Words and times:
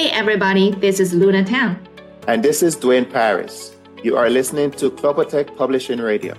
Hey 0.00 0.10
everybody, 0.12 0.70
this 0.70 0.98
is 0.98 1.12
Luna 1.12 1.44
Tan. 1.44 1.78
And 2.26 2.42
this 2.42 2.62
is 2.62 2.74
Dwayne 2.74 3.04
Paris. 3.12 3.76
You 4.02 4.16
are 4.16 4.30
listening 4.30 4.70
to 4.80 4.90
Clopotech 4.90 5.54
Publishing 5.58 5.98
Radio. 6.00 6.34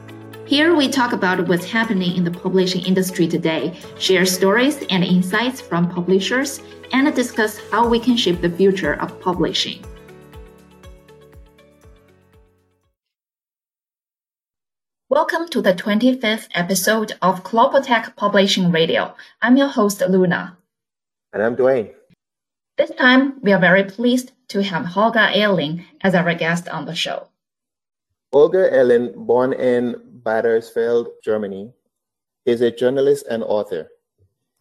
Here 0.47 0.75
we 0.75 0.89
talk 0.89 1.13
about 1.13 1.47
what's 1.47 1.69
happening 1.69 2.15
in 2.17 2.23
the 2.23 2.31
publishing 2.31 2.83
industry 2.83 3.27
today, 3.27 3.79
share 3.99 4.25
stories 4.25 4.83
and 4.89 5.03
insights 5.03 5.61
from 5.61 5.87
publishers, 5.87 6.59
and 6.91 7.13
discuss 7.13 7.59
how 7.69 7.87
we 7.87 7.99
can 7.99 8.17
shape 8.17 8.41
the 8.41 8.49
future 8.49 8.99
of 8.99 9.21
publishing. 9.21 9.85
Welcome 15.07 15.47
to 15.49 15.61
the 15.61 15.75
25th 15.75 16.47
episode 16.55 17.11
of 17.21 17.43
Clopotech 17.43 18.15
Publishing 18.15 18.71
Radio. 18.71 19.13
I'm 19.39 19.55
your 19.55 19.67
host, 19.67 20.01
Luna. 20.01 20.57
And 21.31 21.43
I'm 21.43 21.55
Dwayne. 21.55 21.93
This 22.77 22.91
time, 22.91 23.39
we 23.41 23.51
are 23.51 23.59
very 23.59 23.83
pleased 23.83 24.31
to 24.49 24.63
have 24.63 24.85
Holger 24.85 25.29
Ehling 25.33 25.85
as 26.01 26.15
our 26.15 26.33
guest 26.33 26.69
on 26.69 26.85
the 26.85 26.95
show. 26.95 27.27
Holger 28.33 28.69
Ehling, 28.71 29.13
born 29.15 29.53
in 29.53 29.95
Badersfeld, 30.23 31.07
Germany, 31.23 31.73
is 32.45 32.61
a 32.61 32.71
journalist 32.71 33.25
and 33.29 33.43
author. 33.43 33.89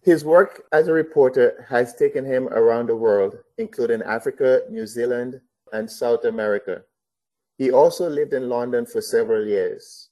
His 0.02 0.24
work 0.24 0.64
as 0.72 0.88
a 0.88 0.92
reporter 0.92 1.66
has 1.68 1.94
taken 1.94 2.24
him 2.24 2.48
around 2.48 2.88
the 2.88 2.96
world, 2.96 3.36
including 3.58 4.02
Africa, 4.02 4.62
New 4.70 4.86
Zealand, 4.86 5.40
and 5.72 5.90
South 5.90 6.24
America. 6.24 6.82
He 7.58 7.70
also 7.70 8.08
lived 8.08 8.32
in 8.32 8.48
London 8.48 8.86
for 8.86 9.00
several 9.00 9.46
years. 9.46 10.08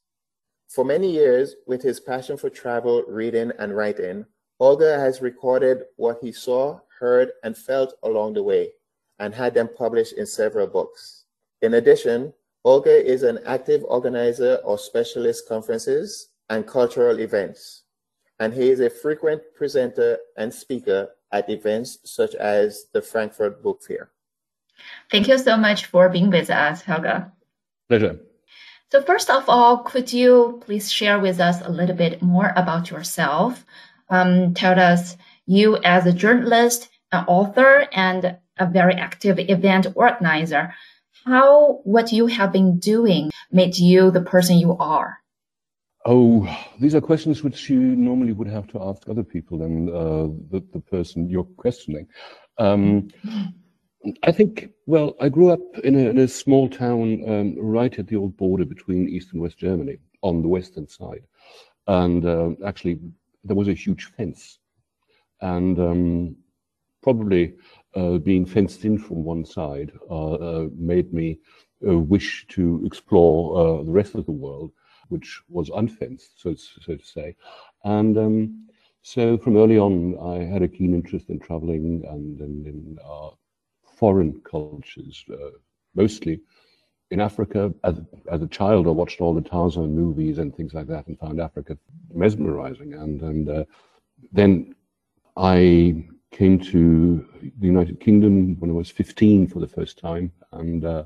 For 0.68 0.84
many 0.84 1.10
years, 1.10 1.56
with 1.66 1.82
his 1.82 1.98
passion 1.98 2.36
for 2.36 2.50
travel, 2.50 3.02
reading, 3.08 3.50
and 3.58 3.74
writing, 3.74 4.26
Holger 4.60 5.00
has 5.00 5.22
recorded 5.22 5.84
what 5.96 6.18
he 6.20 6.32
saw, 6.32 6.80
heard, 6.98 7.32
and 7.42 7.56
felt 7.56 7.94
along 8.02 8.34
the 8.34 8.42
way, 8.42 8.70
and 9.18 9.34
had 9.34 9.54
them 9.54 9.68
published 9.76 10.14
in 10.14 10.26
several 10.26 10.66
books. 10.66 11.24
In 11.62 11.74
addition, 11.74 12.32
Holger 12.64 12.90
is 12.90 13.22
an 13.22 13.38
active 13.46 13.84
organizer 13.84 14.54
of 14.64 14.80
specialist 14.80 15.48
conferences 15.48 16.28
and 16.50 16.66
cultural 16.66 17.20
events, 17.20 17.84
and 18.38 18.52
he 18.52 18.70
is 18.70 18.80
a 18.80 18.90
frequent 18.90 19.42
presenter 19.54 20.18
and 20.36 20.52
speaker 20.52 21.08
at 21.32 21.48
events 21.48 21.98
such 22.04 22.34
as 22.34 22.86
the 22.92 23.02
Frankfurt 23.02 23.62
Book 23.62 23.82
Fair. 23.82 24.10
Thank 25.10 25.28
you 25.28 25.38
so 25.38 25.56
much 25.56 25.86
for 25.86 26.08
being 26.08 26.30
with 26.30 26.50
us, 26.50 26.82
Holger. 26.82 27.32
Pleasure. 27.88 28.20
So, 28.90 29.02
first 29.02 29.28
of 29.28 29.48
all, 29.48 29.78
could 29.78 30.12
you 30.12 30.62
please 30.64 30.90
share 30.90 31.18
with 31.18 31.40
us 31.40 31.60
a 31.62 31.70
little 31.70 31.96
bit 31.96 32.22
more 32.22 32.52
about 32.56 32.90
yourself? 32.90 33.64
Um, 34.08 34.54
tell 34.54 34.78
us 34.78 35.16
you 35.48 35.78
as 35.78 36.06
a 36.06 36.12
journalist, 36.12 36.88
an 37.10 37.24
author, 37.26 37.88
and 37.92 38.36
a 38.58 38.66
very 38.66 38.94
active 38.94 39.38
event 39.38 39.86
organizer. 39.94 40.74
How 41.24 41.80
what 41.84 42.12
you 42.12 42.26
have 42.26 42.52
been 42.52 42.78
doing 42.78 43.30
made 43.50 43.76
you 43.76 44.10
the 44.10 44.20
person 44.20 44.58
you 44.58 44.76
are? 44.76 45.18
Oh, 46.06 46.46
these 46.80 46.94
are 46.94 47.00
questions 47.00 47.42
which 47.42 47.68
you 47.68 47.80
normally 47.80 48.32
would 48.32 48.48
have 48.48 48.68
to 48.68 48.82
ask 48.82 49.08
other 49.08 49.24
people 49.24 49.58
than 49.58 49.88
uh, 49.88 50.28
the, 50.50 50.64
the 50.72 50.80
person 50.80 51.28
you're 51.28 51.44
questioning. 51.56 52.06
Um, 52.58 53.08
I 54.22 54.32
think, 54.32 54.70
well, 54.86 55.16
I 55.20 55.28
grew 55.28 55.50
up 55.50 55.60
in 55.82 55.96
a, 55.96 56.10
in 56.10 56.18
a 56.18 56.28
small 56.28 56.68
town 56.68 57.28
um, 57.28 57.56
right 57.58 57.98
at 57.98 58.06
the 58.06 58.16
old 58.16 58.36
border 58.36 58.64
between 58.64 59.08
East 59.08 59.32
and 59.32 59.42
West 59.42 59.58
Germany 59.58 59.98
on 60.22 60.40
the 60.40 60.48
western 60.48 60.86
side. 60.86 61.24
And 61.86 62.24
uh, 62.24 62.50
actually, 62.64 63.00
there 63.44 63.56
was 63.56 63.68
a 63.68 63.74
huge 63.74 64.04
fence. 64.16 64.58
And 65.40 65.78
um, 65.78 66.36
probably 67.02 67.54
uh, 67.94 68.18
being 68.18 68.44
fenced 68.44 68.84
in 68.84 68.98
from 68.98 69.24
one 69.24 69.44
side 69.44 69.92
uh, 70.10 70.32
uh 70.34 70.68
made 70.76 71.12
me 71.12 71.38
uh, 71.86 71.98
wish 71.98 72.46
to 72.48 72.82
explore 72.84 73.84
the 73.84 73.92
rest 73.92 74.14
of 74.14 74.26
the 74.26 74.32
world, 74.32 74.72
which 75.08 75.40
was 75.48 75.70
unfenced, 75.70 76.40
so, 76.40 76.54
so 76.54 76.96
to 76.96 77.04
say. 77.04 77.36
And 77.84 78.18
um, 78.18 78.68
so 79.02 79.38
from 79.38 79.56
early 79.56 79.78
on, 79.78 80.18
I 80.18 80.44
had 80.44 80.62
a 80.62 80.68
keen 80.68 80.92
interest 80.92 81.30
in 81.30 81.38
traveling 81.38 82.04
and, 82.08 82.40
and 82.40 82.66
in 82.66 82.98
foreign 83.96 84.40
cultures, 84.40 85.24
mostly 85.94 86.40
in 87.10 87.20
Africa. 87.20 87.72
As, 87.84 88.00
as 88.30 88.42
a 88.42 88.48
child, 88.48 88.86
I 88.86 88.90
watched 88.90 89.20
all 89.20 89.34
the 89.34 89.40
Tarzan 89.40 89.94
movies 89.94 90.38
and 90.38 90.54
things 90.54 90.74
like 90.74 90.86
that 90.88 91.06
and 91.06 91.18
found 91.18 91.40
Africa 91.40 91.78
mesmerizing. 92.12 92.94
And, 92.94 93.22
and 93.22 93.48
uh, 93.48 93.64
then 94.32 94.74
I 95.38 96.04
came 96.32 96.58
to 96.58 97.24
the 97.40 97.66
United 97.66 98.00
Kingdom 98.00 98.58
when 98.58 98.70
I 98.70 98.74
was 98.74 98.90
15 98.90 99.46
for 99.46 99.60
the 99.60 99.68
first 99.68 99.96
time 99.96 100.32
and 100.50 100.84
uh, 100.84 101.04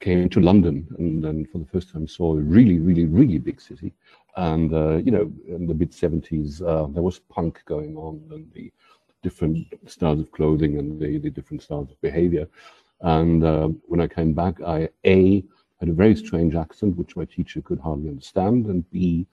came 0.00 0.28
to 0.30 0.40
London 0.40 0.88
and 0.98 1.22
then 1.22 1.46
for 1.46 1.58
the 1.58 1.66
first 1.66 1.92
time 1.92 2.08
saw 2.08 2.36
a 2.36 2.40
really, 2.40 2.80
really, 2.80 3.04
really 3.04 3.38
big 3.38 3.60
city. 3.60 3.94
And, 4.36 4.74
uh, 4.74 4.96
you 4.96 5.12
know, 5.12 5.32
in 5.46 5.68
the 5.68 5.74
mid 5.74 5.92
70s, 5.92 6.60
uh, 6.60 6.88
there 6.92 7.04
was 7.04 7.20
punk 7.20 7.62
going 7.66 7.96
on 7.96 8.20
and 8.32 8.50
the 8.52 8.72
different 9.22 9.64
styles 9.86 10.18
of 10.18 10.32
clothing 10.32 10.78
and 10.78 11.00
the, 11.00 11.18
the 11.18 11.30
different 11.30 11.62
styles 11.62 11.90
of 11.92 12.00
behavior. 12.00 12.48
And 13.00 13.44
uh, 13.44 13.68
when 13.86 14.00
I 14.00 14.08
came 14.08 14.32
back, 14.32 14.60
I 14.60 14.88
A, 15.04 15.44
had 15.78 15.88
a 15.88 15.92
very 15.92 16.16
strange 16.16 16.56
accent, 16.56 16.96
which 16.96 17.16
my 17.16 17.26
teacher 17.26 17.60
could 17.60 17.78
hardly 17.78 18.08
understand, 18.08 18.66
and 18.66 18.90
B, 18.90 19.26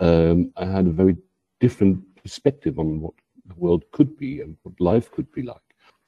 um, 0.00 0.50
I 0.56 0.64
had 0.64 0.86
a 0.86 0.90
very 0.90 1.16
different 1.60 2.02
perspective 2.22 2.78
on 2.78 3.00
what 3.00 3.14
the 3.50 3.60
world 3.60 3.84
could 3.92 4.16
be 4.16 4.40
and 4.40 4.56
what 4.62 4.80
life 4.80 5.10
could 5.10 5.30
be 5.32 5.42
like. 5.42 5.56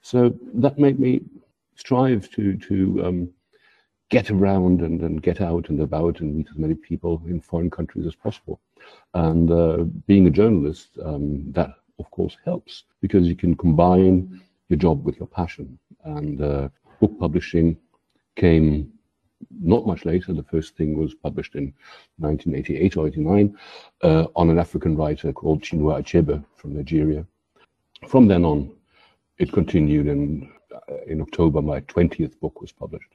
So 0.01 0.33
that 0.55 0.79
made 0.79 0.99
me 0.99 1.21
strive 1.75 2.29
to 2.31 2.57
to 2.57 3.05
um, 3.05 3.29
get 4.09 4.29
around 4.29 4.81
and, 4.81 5.01
and 5.01 5.23
get 5.23 5.41
out 5.41 5.69
and 5.69 5.79
about 5.81 6.19
and 6.19 6.35
meet 6.35 6.47
as 6.49 6.57
many 6.57 6.75
people 6.75 7.21
in 7.27 7.39
foreign 7.41 7.69
countries 7.69 8.05
as 8.05 8.15
possible. 8.15 8.59
And 9.13 9.49
uh, 9.51 9.77
being 10.07 10.27
a 10.27 10.31
journalist, 10.31 10.89
um, 11.03 11.51
that 11.53 11.71
of 11.99 12.09
course 12.11 12.37
helps 12.45 12.83
because 13.01 13.27
you 13.27 13.35
can 13.35 13.55
combine 13.55 14.41
your 14.69 14.77
job 14.77 15.05
with 15.05 15.17
your 15.17 15.27
passion. 15.27 15.79
And 16.03 16.41
uh, 16.41 16.69
book 16.99 17.17
publishing 17.19 17.77
came 18.35 18.91
not 19.61 19.85
much 19.85 20.05
later. 20.05 20.33
The 20.33 20.43
first 20.43 20.75
thing 20.75 20.97
was 20.97 21.13
published 21.13 21.55
in 21.55 21.73
1988 22.17 22.97
or 22.97 23.07
89 23.07 23.57
uh, 24.01 24.25
on 24.35 24.49
an 24.49 24.59
African 24.59 24.95
writer 24.95 25.31
called 25.33 25.61
Chinua 25.61 26.01
Achebe 26.01 26.43
from 26.55 26.75
Nigeria. 26.75 27.25
From 28.07 28.27
then 28.27 28.45
on, 28.45 28.71
it 29.37 29.51
continued, 29.51 30.07
and 30.07 30.49
uh, 30.73 31.03
in 31.07 31.21
October, 31.21 31.61
my 31.61 31.81
20th 31.81 32.39
book 32.39 32.61
was 32.61 32.71
published. 32.71 33.09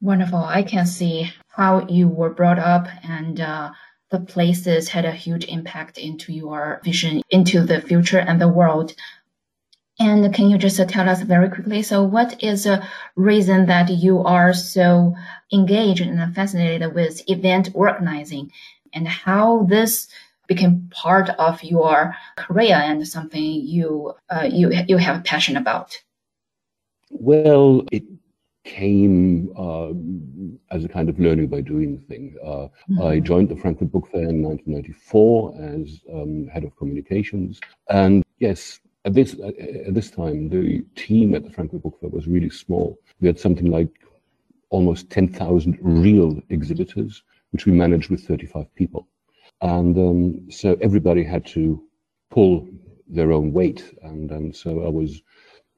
Wonderful. 0.00 0.38
I 0.38 0.62
can 0.62 0.86
see 0.86 1.30
how 1.48 1.86
you 1.88 2.08
were 2.08 2.30
brought 2.30 2.58
up 2.58 2.86
and 3.02 3.40
uh, 3.40 3.72
the 4.10 4.20
places 4.20 4.88
had 4.88 5.04
a 5.04 5.12
huge 5.12 5.44
impact 5.46 5.98
into 5.98 6.32
your 6.32 6.80
vision 6.84 7.22
into 7.30 7.62
the 7.62 7.80
future 7.80 8.18
and 8.18 8.40
the 8.40 8.48
world. 8.48 8.94
And 9.98 10.32
can 10.32 10.48
you 10.48 10.58
just 10.58 10.76
tell 10.88 11.08
us 11.08 11.22
very 11.22 11.50
quickly? 11.50 11.82
So, 11.82 12.04
what 12.04 12.40
is 12.42 12.66
a 12.66 12.88
reason 13.16 13.66
that 13.66 13.90
you 13.90 14.20
are 14.20 14.54
so 14.54 15.16
engaged 15.52 16.00
and 16.00 16.34
fascinated 16.34 16.94
with 16.94 17.28
event 17.28 17.70
organizing, 17.74 18.52
and 18.92 19.08
how 19.08 19.64
this 19.64 20.08
became 20.48 20.88
part 20.90 21.30
of 21.38 21.62
your 21.62 22.16
career 22.36 22.74
and 22.74 23.06
something 23.06 23.42
you 23.42 24.14
uh, 24.30 24.48
you 24.50 24.72
you 24.88 24.96
have 24.96 25.20
a 25.20 25.22
passion 25.22 25.56
about? 25.56 25.96
Well, 27.10 27.84
it 27.92 28.02
came 28.64 29.50
uh, 29.56 29.90
as 30.74 30.84
a 30.84 30.88
kind 30.88 31.08
of 31.08 31.18
learning 31.18 31.48
by 31.48 31.60
doing 31.60 31.98
thing. 32.08 32.36
Uh, 32.44 32.68
mm-hmm. 32.90 33.02
I 33.02 33.20
joined 33.20 33.48
the 33.48 33.56
Frankfurt 33.56 33.90
Book 33.90 34.08
Fair 34.10 34.28
in 34.28 34.42
1994 34.42 35.54
as 35.62 36.00
um, 36.12 36.48
head 36.48 36.64
of 36.64 36.76
communications. 36.76 37.60
And 37.88 38.22
yes, 38.38 38.80
at 39.04 39.14
this, 39.14 39.34
at 39.86 39.94
this 39.94 40.10
time, 40.10 40.50
the 40.50 40.84
team 40.96 41.34
at 41.34 41.44
the 41.44 41.50
Frankfurt 41.50 41.82
Book 41.82 41.98
Fair 42.00 42.10
was 42.10 42.26
really 42.26 42.50
small. 42.50 42.98
We 43.20 43.26
had 43.26 43.38
something 43.38 43.70
like 43.70 43.88
almost 44.70 45.08
10,000 45.08 45.78
real 45.80 46.38
exhibitors, 46.50 47.22
which 47.52 47.64
we 47.64 47.72
managed 47.72 48.10
with 48.10 48.26
35 48.26 48.74
people. 48.74 49.08
And 49.60 49.96
um, 49.98 50.50
so 50.50 50.76
everybody 50.80 51.24
had 51.24 51.44
to 51.46 51.82
pull 52.30 52.68
their 53.08 53.32
own 53.32 53.52
weight. 53.52 53.98
And, 54.02 54.30
and 54.30 54.54
so 54.54 54.84
I 54.84 54.88
was 54.88 55.22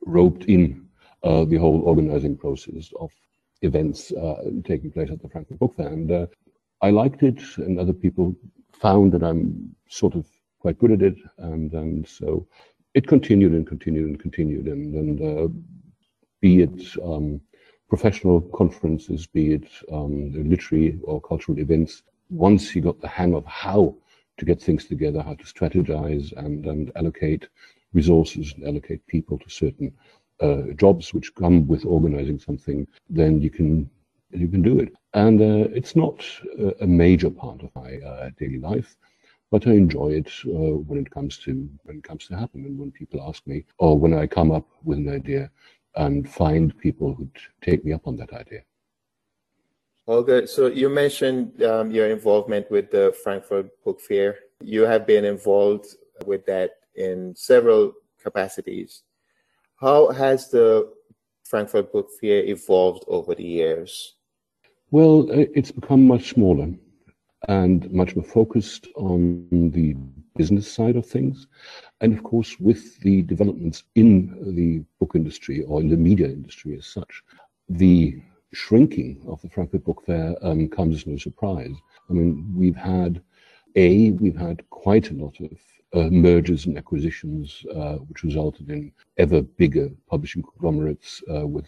roped 0.04 0.44
in 0.44 0.86
uh, 1.22 1.44
the 1.44 1.56
whole 1.56 1.82
organizing 1.82 2.36
process 2.36 2.92
of 2.98 3.10
events 3.62 4.12
uh, 4.12 4.36
taking 4.64 4.90
place 4.90 5.10
at 5.10 5.22
the 5.22 5.28
Frankfurt 5.28 5.58
Book 5.58 5.76
Fair. 5.76 5.88
And 5.88 6.10
uh, 6.10 6.26
I 6.82 6.90
liked 6.90 7.22
it, 7.22 7.40
and 7.58 7.78
other 7.78 7.92
people 7.92 8.34
found 8.72 9.12
that 9.12 9.22
I'm 9.22 9.74
sort 9.88 10.14
of 10.14 10.26
quite 10.58 10.78
good 10.78 10.92
at 10.92 11.02
it. 11.02 11.18
And, 11.38 11.72
and 11.72 12.08
so 12.08 12.46
it 12.94 13.06
continued 13.06 13.52
and 13.52 13.66
continued 13.66 14.08
and 14.08 14.18
continued. 14.18 14.66
And, 14.66 14.94
and 14.94 15.20
uh, 15.20 15.48
be 16.40 16.62
it 16.62 16.82
um, 17.04 17.40
professional 17.88 18.40
conferences, 18.40 19.26
be 19.26 19.54
it 19.54 19.68
um, 19.92 20.32
literary 20.48 20.98
or 21.02 21.20
cultural 21.20 21.58
events, 21.58 22.02
once 22.30 22.74
you 22.74 22.80
got 22.80 23.00
the 23.00 23.08
hang 23.08 23.34
of 23.34 23.44
how 23.46 23.94
to 24.38 24.44
get 24.44 24.62
things 24.62 24.86
together, 24.86 25.22
how 25.22 25.34
to 25.34 25.44
strategize 25.44 26.32
and, 26.36 26.66
and 26.66 26.92
allocate 26.96 27.48
resources 27.92 28.54
and 28.54 28.66
allocate 28.66 29.06
people 29.06 29.38
to 29.38 29.50
certain 29.50 29.92
uh, 30.40 30.62
jobs 30.76 31.12
which 31.12 31.34
come 31.34 31.66
with 31.66 31.84
organizing 31.84 32.38
something, 32.38 32.86
then 33.08 33.40
you 33.40 33.50
can 33.50 33.90
you 34.32 34.46
can 34.46 34.62
do 34.62 34.78
it. 34.78 34.92
And 35.12 35.40
uh, 35.40 35.68
it's 35.74 35.96
not 35.96 36.24
a 36.80 36.86
major 36.86 37.30
part 37.30 37.62
of 37.62 37.74
my 37.74 37.96
uh, 37.98 38.30
daily 38.38 38.58
life, 38.58 38.96
but 39.50 39.66
I 39.66 39.72
enjoy 39.72 40.10
it 40.10 40.30
uh, 40.46 40.78
when 40.88 41.00
it 41.00 41.10
comes 41.10 41.36
to 41.38 41.68
when 41.82 41.96
it 41.98 42.04
comes 42.04 42.26
to 42.28 42.36
happen, 42.36 42.64
and 42.64 42.78
when 42.78 42.92
people 42.92 43.20
ask 43.28 43.44
me, 43.46 43.64
or 43.78 43.98
when 43.98 44.14
I 44.14 44.26
come 44.26 44.52
up 44.52 44.68
with 44.84 44.98
an 44.98 45.08
idea 45.08 45.50
and 45.96 46.30
find 46.30 46.78
people 46.78 47.12
who 47.14 47.28
take 47.60 47.84
me 47.84 47.92
up 47.92 48.06
on 48.06 48.16
that 48.16 48.32
idea. 48.32 48.62
So 50.10 50.66
you 50.66 50.88
mentioned 50.88 51.62
um, 51.62 51.92
your 51.92 52.10
involvement 52.10 52.68
with 52.68 52.90
the 52.90 53.14
Frankfurt 53.22 53.70
Book 53.84 54.00
Fair. 54.00 54.38
You 54.60 54.82
have 54.82 55.06
been 55.06 55.24
involved 55.24 55.86
with 56.26 56.44
that 56.46 56.70
in 56.96 57.32
several 57.36 57.92
capacities. 58.20 59.04
How 59.76 60.10
has 60.10 60.50
the 60.50 60.92
Frankfurt 61.44 61.92
Book 61.92 62.08
Fair 62.20 62.42
evolved 62.42 63.04
over 63.06 63.36
the 63.36 63.44
years? 63.44 64.16
Well, 64.90 65.28
it's 65.30 65.70
become 65.70 66.08
much 66.08 66.30
smaller 66.30 66.74
and 67.46 67.88
much 67.92 68.16
more 68.16 68.24
focused 68.24 68.88
on 68.96 69.46
the 69.72 69.94
business 70.34 70.70
side 70.70 70.96
of 70.96 71.06
things. 71.06 71.46
And 72.00 72.12
of 72.12 72.24
course, 72.24 72.58
with 72.58 72.98
the 72.98 73.22
developments 73.22 73.84
in 73.94 74.56
the 74.56 74.82
book 74.98 75.12
industry 75.14 75.62
or 75.62 75.80
in 75.80 75.88
the 75.88 75.96
media 75.96 76.26
industry 76.26 76.76
as 76.76 76.86
such, 76.86 77.22
the 77.68 78.20
shrinking 78.52 79.22
of 79.28 79.40
the 79.42 79.48
Frankfurt 79.48 79.84
Book 79.84 80.02
Fair 80.04 80.34
um, 80.42 80.68
comes 80.68 80.96
as 80.96 81.06
no 81.06 81.16
surprise. 81.16 81.74
I 82.08 82.12
mean, 82.12 82.52
we've 82.54 82.76
had 82.76 83.22
a 83.76 84.10
we've 84.12 84.36
had 84.36 84.68
quite 84.70 85.10
a 85.10 85.14
lot 85.14 85.36
of 85.40 85.52
uh, 85.92 86.08
mergers 86.10 86.66
and 86.66 86.76
acquisitions, 86.76 87.64
uh, 87.74 87.94
which 87.96 88.22
resulted 88.22 88.70
in 88.70 88.92
ever 89.18 89.42
bigger 89.42 89.90
publishing 90.08 90.42
conglomerates 90.42 91.22
uh, 91.32 91.46
with 91.46 91.66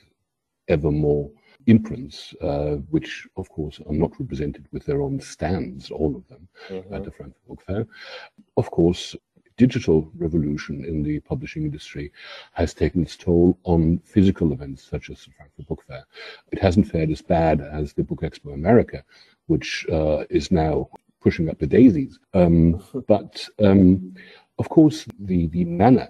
ever 0.69 0.91
more 0.91 1.31
imprints, 1.67 2.35
uh, 2.41 2.77
which 2.91 3.27
of 3.37 3.49
course 3.49 3.81
are 3.87 3.95
not 3.95 4.19
represented 4.19 4.67
with 4.73 4.85
their 4.85 5.01
own 5.01 5.21
stands, 5.21 5.91
all 5.91 6.17
of 6.17 6.27
them, 6.29 6.49
mm-hmm. 6.69 6.95
at 6.95 7.05
the 7.05 7.11
Frankfurt 7.11 7.49
Book 7.49 7.63
Fair. 7.63 7.87
Of 8.57 8.71
course, 8.71 9.17
digital 9.67 10.11
revolution 10.19 10.85
in 10.85 11.05
the 11.05 11.21
publishing 11.21 11.63
industry 11.63 12.07
has 12.53 12.75
taken 12.75 13.03
its 13.03 13.17
toll 13.17 13.57
on 13.63 13.99
physical 14.15 14.53
events 14.53 14.81
such 14.93 15.09
as 15.09 15.19
the 15.25 15.31
Frankfurt 15.37 15.69
Book 15.69 15.83
Fair. 15.87 16.05
It 16.51 16.59
hasn't 16.67 16.91
fared 16.93 17.11
as 17.11 17.23
bad 17.23 17.61
as 17.61 17.93
the 17.93 18.03
Book 18.03 18.23
Expo 18.23 18.55
America, 18.55 19.05
which 19.47 19.87
uh, 19.99 20.25
is 20.31 20.51
now 20.51 20.89
pushing 21.21 21.49
up 21.49 21.59
the 21.61 21.75
daisies. 21.79 22.19
Um, 22.35 22.83
but 23.15 23.49
um, 23.63 24.17
of 24.59 24.69
course, 24.69 25.07
the, 25.31 25.47
the 25.47 25.65
manner 25.65 26.09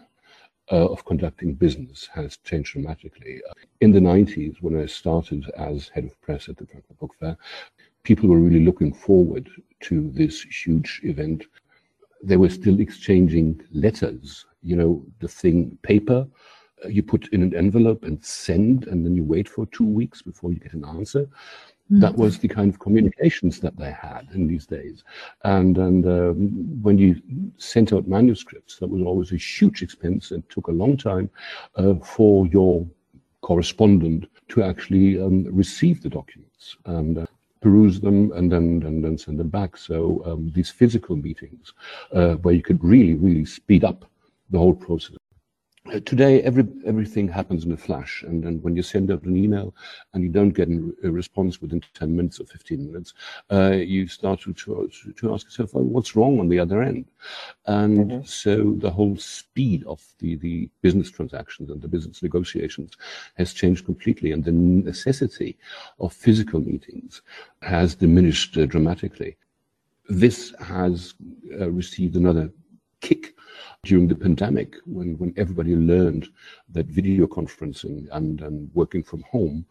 uh, 0.71 0.89
of 0.95 1.05
conducting 1.05 1.53
business 1.53 2.09
has 2.15 2.39
changed 2.39 2.73
dramatically. 2.73 3.43
In 3.83 3.93
the 3.93 4.01
90s, 4.01 4.57
when 4.63 4.81
I 4.81 4.87
started 4.87 5.45
as 5.59 5.89
head 5.89 6.05
of 6.05 6.19
press 6.23 6.49
at 6.49 6.57
the 6.57 6.67
Frankfurt 6.67 6.99
Book 6.99 7.15
Fair, 7.21 7.37
people 8.03 8.31
were 8.31 8.39
really 8.39 8.65
looking 8.65 8.95
forward 8.95 9.51
to 9.89 10.11
this 10.11 10.41
huge 10.43 11.01
event. 11.05 11.45
They 12.23 12.37
were 12.37 12.51
still 12.51 12.81
exchanging 12.81 13.61
letters, 13.73 14.47
you 14.63 14.77
know, 14.77 15.05
the 15.19 15.29
thing, 15.29 15.79
paper, 15.83 16.27
uh, 16.85 16.89
you 16.89 17.03
put 17.03 17.29
in 17.29 17.43
an 17.43 17.55
envelope 17.55 18.05
and 18.05 18.25
send, 18.25 18.87
and 18.87 19.05
then 19.05 19.15
you 19.15 19.25
wait 19.25 19.49
for 19.49 19.67
two 19.67 19.87
weeks 19.87 20.23
before 20.23 20.53
you 20.53 20.59
get 20.59 20.75
an 20.75 20.85
answer. 20.85 21.29
That 21.91 22.17
was 22.17 22.39
the 22.39 22.49
kind 22.49 22.73
of 22.73 22.79
communications 22.79 23.61
that 23.61 23.77
they 23.77 23.91
had 23.91 24.27
in 24.33 24.47
these 24.47 24.67
days. 24.67 25.05
And, 25.45 25.77
and 25.77 26.07
um, 26.07 26.83
when 26.83 26.97
you 26.97 27.21
sent 27.59 27.93
out 27.93 28.09
manuscripts, 28.09 28.79
that 28.79 28.89
was 28.89 29.03
always 29.03 29.33
a 29.33 29.37
huge 29.37 29.83
expense 29.83 30.31
and 30.31 30.49
took 30.49 30.69
a 30.69 30.73
long 30.73 30.97
time 30.97 31.29
uh, 31.77 31.97
for 31.97 32.47
your 32.47 32.87
correspondent 33.43 34.27
to 34.49 34.63
actually 34.63 35.21
um, 35.21 35.45
receive 35.51 36.03
the 36.03 36.09
documents 36.09 36.77
and 36.87 37.19
uh, 37.19 37.27
peruse 37.63 38.01
them 38.01 38.33
and 38.33 38.51
then 38.53 38.83
and 38.85 39.05
then 39.05 39.17
send 39.17 39.39
them 39.39 39.49
back. 39.49 39.77
So 39.77 40.23
um, 40.27 40.51
these 40.55 40.71
physical 40.71 41.17
meetings, 41.17 41.73
uh, 42.13 42.35
where 42.43 42.55
you 42.55 42.63
could 42.63 42.83
really 42.83 43.15
really 43.15 43.45
speed 43.45 43.85
up 43.85 44.05
the 44.51 44.59
whole 44.59 44.75
process 44.75 45.22
uh, 45.91 45.99
today 46.05 46.41
every 46.43 46.65
everything 46.87 47.27
happens 47.27 47.65
in 47.65 47.73
a 47.73 47.77
flash 47.77 48.23
and, 48.23 48.45
and 48.45 48.63
when 48.63 48.77
you 48.77 48.83
send 48.83 49.11
out 49.11 49.23
an 49.25 49.37
email 49.37 49.75
and 50.15 50.23
you 50.23 50.29
don't 50.29 50.51
get 50.51 50.69
a 50.69 51.11
response 51.11 51.61
within 51.61 51.83
10 51.95 52.15
minutes 52.15 52.39
or 52.39 52.47
15 52.47 52.87
minutes 52.87 53.15
uh, 53.51 53.73
you 53.73 54.07
start 54.07 54.41
to, 54.41 54.53
to, 54.53 54.89
to 55.17 55.35
ask 55.35 55.47
yourself 55.47 55.71
oh, 55.75 55.81
what's 55.81 56.15
wrong 56.15 56.39
on 56.39 56.49
the 56.49 56.59
other 56.59 56.83
end 56.83 57.07
and 57.67 58.11
mm-hmm. 58.11 58.25
so 58.25 58.75
the 58.79 58.91
whole 58.91 59.17
speed 59.17 59.83
of 59.89 60.01
the, 60.19 60.37
the 60.37 60.71
business 60.83 61.11
transactions 61.11 61.69
and 61.69 61.83
the 61.83 61.89
business 61.89 62.23
negotiations 62.23 62.93
has 63.35 63.53
changed 63.53 63.85
completely 63.85 64.31
and 64.31 64.45
the 64.45 64.53
necessity 64.53 65.59
of 65.99 66.13
physical 66.13 66.61
meetings 66.61 67.23
has 67.61 67.97
diminished 67.97 68.57
uh, 68.57 68.67
dramatically 68.67 69.37
this 70.09 70.55
has 70.61 71.15
uh, 71.61 71.69
received 71.71 72.15
another 72.15 72.53
kick 73.01 73.32
during 73.85 74.07
the 74.07 74.15
pandemic 74.15 74.77
when, 74.87 75.19
when 75.19 75.35
everybody 75.37 75.75
learned 75.75 76.29
that 76.69 76.87
video 76.87 77.27
conferencing 77.27 78.07
and, 78.13 78.41
and 78.41 78.71
working 78.75 79.03
from 79.03 79.23
home 79.23 79.67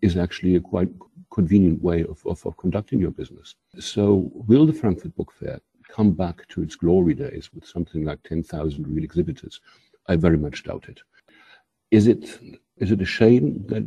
is 0.00 0.16
actually 0.16 0.56
a 0.56 0.60
quite 0.60 0.88
convenient 1.30 1.80
way 1.80 2.02
of, 2.02 2.20
of, 2.26 2.44
of 2.44 2.56
conducting 2.56 2.98
your 2.98 3.12
business. 3.12 3.54
So 3.78 4.32
will 4.34 4.66
the 4.66 4.72
Frankfurt 4.72 5.14
Book 5.14 5.32
Fair 5.32 5.60
come 5.88 6.10
back 6.10 6.48
to 6.48 6.62
its 6.62 6.74
glory 6.74 7.14
days 7.14 7.50
with 7.54 7.64
something 7.64 8.04
like 8.04 8.20
10,000 8.24 8.88
real 8.88 9.04
exhibitors? 9.04 9.60
I 10.08 10.16
very 10.16 10.38
much 10.38 10.64
doubt 10.64 10.86
it. 10.88 11.00
Is 11.92 12.08
it 12.08 12.40
is 12.78 12.90
it 12.90 13.02
a 13.02 13.06
shame 13.06 13.64
that 13.68 13.84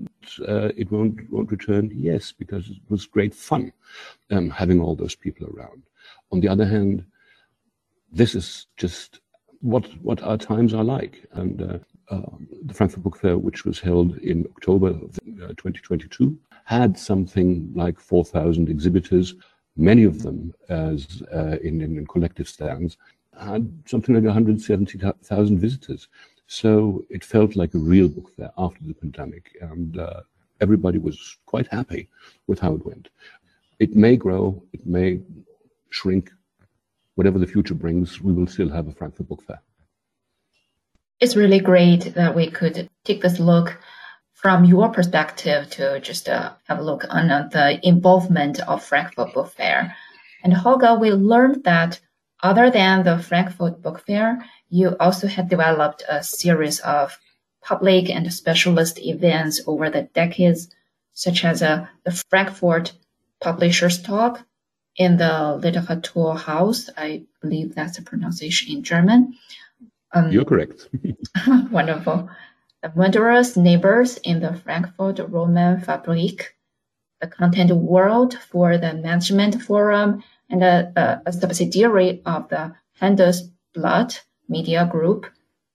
uh, 0.48 0.72
it 0.78 0.90
won't 0.92 1.30
won't 1.30 1.52
return? 1.52 1.92
Yes, 1.94 2.32
because 2.32 2.70
it 2.70 2.78
was 2.88 3.08
great 3.08 3.34
fun 3.34 3.74
um, 4.30 4.50
having 4.50 4.80
all 4.80 4.96
those 4.96 5.16
people 5.16 5.48
around. 5.48 5.84
On 6.32 6.40
the 6.40 6.48
other 6.48 6.66
hand, 6.66 7.04
this 8.12 8.36
is 8.36 8.68
just 8.78 9.20
what 9.66 9.86
what 10.04 10.22
our 10.22 10.38
times 10.38 10.74
are 10.74 10.84
like. 10.84 11.26
And 11.34 11.62
uh, 11.62 11.80
uh, 12.14 12.38
the 12.64 12.74
Frankfurt 12.74 13.04
Book 13.04 13.18
Fair, 13.18 13.38
which 13.38 13.66
was 13.66 13.80
held 13.80 14.18
in 14.20 14.46
October 14.56 14.90
of 14.90 15.18
uh, 15.44 15.54
2022, 15.58 16.38
had 16.66 16.98
something 16.98 17.72
like 17.76 18.00
4,000 18.00 18.70
exhibitors. 18.70 19.34
Many 19.76 20.04
of 20.04 20.22
them, 20.22 20.54
as 20.70 21.24
uh, 21.34 21.58
in, 21.64 21.82
in 21.82 22.06
collective 22.06 22.48
stands, 22.48 22.98
had 23.40 23.72
something 23.86 24.14
like 24.16 24.24
170,000 24.24 25.60
visitors. 25.60 26.08
So 26.48 27.04
it 27.10 27.24
felt 27.24 27.56
like 27.56 27.74
a 27.74 27.80
real 27.80 28.08
book 28.08 28.32
fair 28.38 28.52
after 28.58 28.84
the 28.84 28.94
pandemic, 28.94 29.58
and 29.62 30.00
uh, 30.00 30.22
everybody 30.62 31.00
was 31.00 31.38
quite 31.48 31.68
happy 31.68 32.08
with 32.46 32.60
how 32.60 32.76
it 32.76 32.86
went. 32.86 33.10
It 33.80 33.96
may 33.96 34.16
grow, 34.16 34.64
it 34.74 34.86
may 34.86 35.22
shrink, 35.90 36.32
whatever 37.16 37.40
the 37.40 37.48
future 37.48 37.74
brings, 37.74 38.22
we 38.22 38.34
will 38.34 38.48
still 38.48 38.70
have 38.70 38.88
a 38.88 38.92
Frankfurt 38.92 39.28
Book 39.28 39.42
Fair. 39.44 39.62
It's 41.20 41.36
really 41.36 41.60
great 41.60 42.14
that 42.16 42.36
we 42.36 42.52
could 42.52 42.90
take 43.04 43.22
this 43.22 43.40
look 43.40 43.78
from 44.34 44.66
your 44.66 44.90
perspective 44.90 45.70
to 45.72 46.00
just 46.02 46.30
uh, 46.30 46.54
have 46.68 46.80
a 46.80 46.84
look 46.84 47.06
on 47.10 47.32
uh, 47.32 47.48
the 47.52 47.80
involvement 47.88 48.60
of 48.68 48.84
Frankfurt 48.84 49.34
Book 49.34 49.52
Fair. 49.54 49.96
And 50.44 50.54
Holger, 50.54 50.96
we 50.96 51.12
learned 51.12 51.64
that 51.64 52.00
other 52.44 52.70
than 52.70 53.04
the 53.04 53.18
Frankfurt 53.18 53.82
Book 53.82 54.04
Fair, 54.06 54.46
you 54.70 54.96
also 55.00 55.28
had 55.28 55.50
developed 55.50 56.04
a 56.08 56.24
series 56.24 56.80
of 56.82 57.18
public 57.64 58.10
and 58.10 58.32
specialist 58.32 59.00
events 59.00 59.62
over 59.66 59.90
the 59.90 60.04
decades, 60.14 60.70
such 61.14 61.44
as 61.46 61.64
uh, 61.64 61.88
the 62.04 62.12
Frankfurt 62.30 62.94
Publishers 63.42 64.02
Talk, 64.02 64.46
in 64.98 65.18
the 65.18 65.60
Literaturhaus. 65.62 66.90
I 66.98 67.24
believe 67.42 67.76
that's 67.76 67.98
the 67.98 68.04
pronunciation 68.04 68.76
in 68.76 68.84
German. 68.84 69.38
Um, 70.14 70.32
You're 70.32 70.46
correct. 70.46 70.88
wonderful. 71.72 72.30
The 72.82 72.92
Murderous 72.96 73.58
Neighbors 73.58 74.18
in 74.18 74.40
the 74.40 74.54
Frankfurt 74.54 75.20
Roman 75.20 75.82
Fabrik, 75.82 76.56
the 77.20 77.28
Content 77.28 77.72
World 77.72 78.38
for 78.50 78.78
the 78.78 78.94
Management 78.94 79.62
Forum, 79.62 80.24
and 80.50 80.64
a, 80.64 80.92
a, 80.96 81.30
a 81.30 81.34
subsidiary 81.34 82.22
of 82.26 82.48
the 82.50 82.76
Handelsblatt 83.02 84.22
Media 84.48 84.88
Group, 84.90 85.26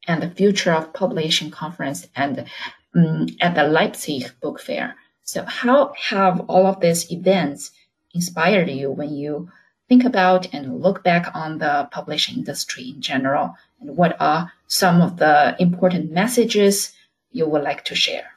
and 0.06 0.22
the 0.22 0.30
Future 0.30 0.72
of 0.72 0.92
Publishing 0.92 1.50
Conference 1.50 2.06
and 2.16 2.46
um, 2.94 3.26
at 3.40 3.54
the 3.54 3.64
Leipzig 3.64 4.30
Book 4.40 4.60
Fair. 4.60 4.96
So, 5.24 5.44
how 5.44 5.92
have 5.96 6.40
all 6.48 6.66
of 6.66 6.80
these 6.80 7.10
events 7.12 7.70
inspired 8.14 8.68
you 8.68 8.90
when 8.90 9.14
you 9.14 9.50
think 9.88 10.04
about 10.04 10.52
and 10.54 10.80
look 10.80 11.02
back 11.02 11.30
on 11.34 11.58
the 11.58 11.88
publishing 11.90 12.38
industry 12.38 12.90
in 12.90 13.00
general? 13.00 13.56
And 13.80 13.96
what 13.96 14.16
are 14.20 14.52
some 14.66 15.00
of 15.00 15.16
the 15.16 15.56
important 15.58 16.12
messages 16.12 16.92
you 17.32 17.46
would 17.46 17.62
like 17.62 17.84
to 17.86 17.94
share? 17.94 18.30